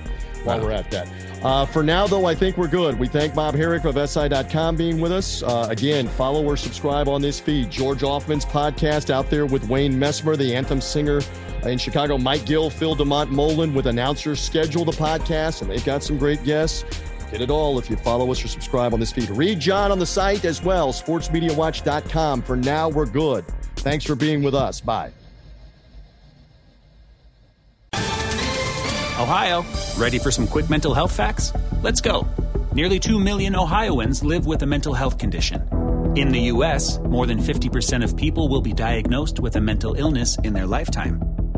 [0.44, 0.64] While wow.
[0.64, 1.08] we're at that,
[1.42, 2.98] uh, for now though, I think we're good.
[2.98, 5.42] We thank Bob Harig of SI.com being with us.
[5.42, 7.70] Uh, again, follow or subscribe on this feed.
[7.70, 11.20] George Ofman's podcast out there with Wayne Messmer, the anthem singer
[11.64, 12.18] in Chicago.
[12.18, 16.42] Mike Gill, Phil DeMont Mullen with announcers schedule the podcast, and they've got some great
[16.44, 16.84] guests.
[17.34, 19.28] Get it all if you follow us or subscribe on this feed.
[19.28, 22.42] Read Jon on the site as well, sportsmediawatch.com.
[22.42, 23.44] For now, we're good.
[23.74, 24.80] Thanks for being with us.
[24.80, 25.10] Bye.
[27.92, 29.64] Ohio,
[29.98, 31.52] ready for some quick mental health facts?
[31.82, 32.24] Let's go.
[32.72, 35.60] Nearly 2 million Ohioans live with a mental health condition.
[36.14, 40.38] In the U.S., more than 50% of people will be diagnosed with a mental illness
[40.44, 41.43] in their lifetime.